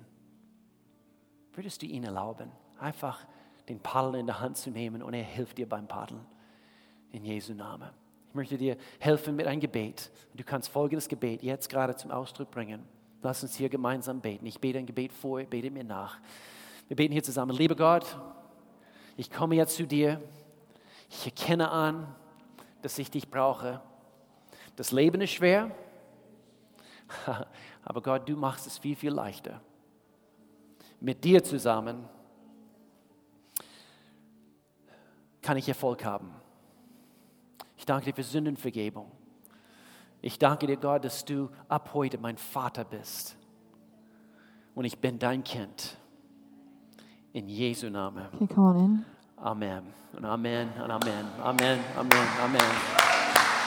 Würdest 1.53 1.81
du 1.81 1.85
ihn 1.85 2.03
erlauben, 2.03 2.51
einfach 2.79 3.25
den 3.69 3.79
Paddel 3.79 4.19
in 4.19 4.25
der 4.25 4.39
Hand 4.39 4.57
zu 4.57 4.71
nehmen 4.71 5.03
und 5.03 5.13
er 5.13 5.23
hilft 5.23 5.57
dir 5.59 5.69
beim 5.69 5.87
Paddeln. 5.87 6.25
In 7.11 7.23
Jesu 7.23 7.53
Namen. 7.53 7.89
Ich 8.29 8.35
möchte 8.35 8.57
dir 8.57 8.77
helfen 8.99 9.35
mit 9.35 9.45
einem 9.45 9.59
Gebet. 9.59 10.09
Du 10.33 10.43
kannst 10.43 10.69
folgendes 10.69 11.07
Gebet 11.07 11.43
jetzt 11.43 11.69
gerade 11.69 11.95
zum 11.95 12.09
Ausdruck 12.09 12.49
bringen. 12.49 12.83
Lass 13.21 13.43
uns 13.43 13.55
hier 13.55 13.69
gemeinsam 13.69 14.19
beten. 14.21 14.45
Ich 14.45 14.59
bete 14.59 14.79
ein 14.79 14.85
Gebet 14.85 15.11
vor, 15.11 15.43
bete 15.43 15.69
mir 15.69 15.83
nach. 15.83 16.19
Wir 16.87 16.95
beten 16.95 17.11
hier 17.11 17.23
zusammen. 17.23 17.55
Lieber 17.55 17.75
Gott, 17.75 18.17
ich 19.17 19.29
komme 19.29 19.55
jetzt 19.55 19.75
zu 19.75 19.85
dir. 19.85 20.21
Ich 21.09 21.25
erkenne 21.25 21.69
an, 21.69 22.15
dass 22.81 22.97
ich 22.97 23.11
dich 23.11 23.29
brauche. 23.29 23.81
Das 24.75 24.91
Leben 24.91 25.21
ist 25.21 25.31
schwer. 25.31 25.71
Aber 27.83 28.01
Gott, 28.01 28.27
du 28.27 28.35
machst 28.35 28.67
es 28.67 28.77
viel, 28.77 28.95
viel 28.95 29.11
leichter. 29.11 29.61
Mit 30.99 31.23
dir 31.23 31.43
zusammen 31.43 32.07
kann 35.41 35.57
ich 35.57 35.67
Erfolg 35.67 36.05
haben. 36.05 36.31
Ich 37.77 37.85
danke 37.85 38.05
dir 38.05 38.13
für 38.13 38.23
Sündenvergebung. 38.23 39.11
Ich 40.21 40.37
danke 40.37 40.67
dir, 40.67 40.77
Gott, 40.77 41.03
dass 41.03 41.25
du 41.25 41.49
ab 41.67 41.91
heute 41.93 42.19
mein 42.19 42.37
Vater 42.37 42.83
bist. 42.83 43.35
Und 44.75 44.85
ich 44.85 44.99
bin 44.99 45.17
dein 45.17 45.43
Kind. 45.43 45.97
In 47.33 47.47
Jesu 47.47 47.89
Namen. 47.89 48.27
In. 48.39 49.05
Amen. 49.37 49.93
Und 50.13 50.25
Amen. 50.25 50.69
Und 50.77 50.91
Amen. 50.91 51.25
Amen. 51.39 51.79
Amen. 51.97 52.27
Amen. 52.43 53.10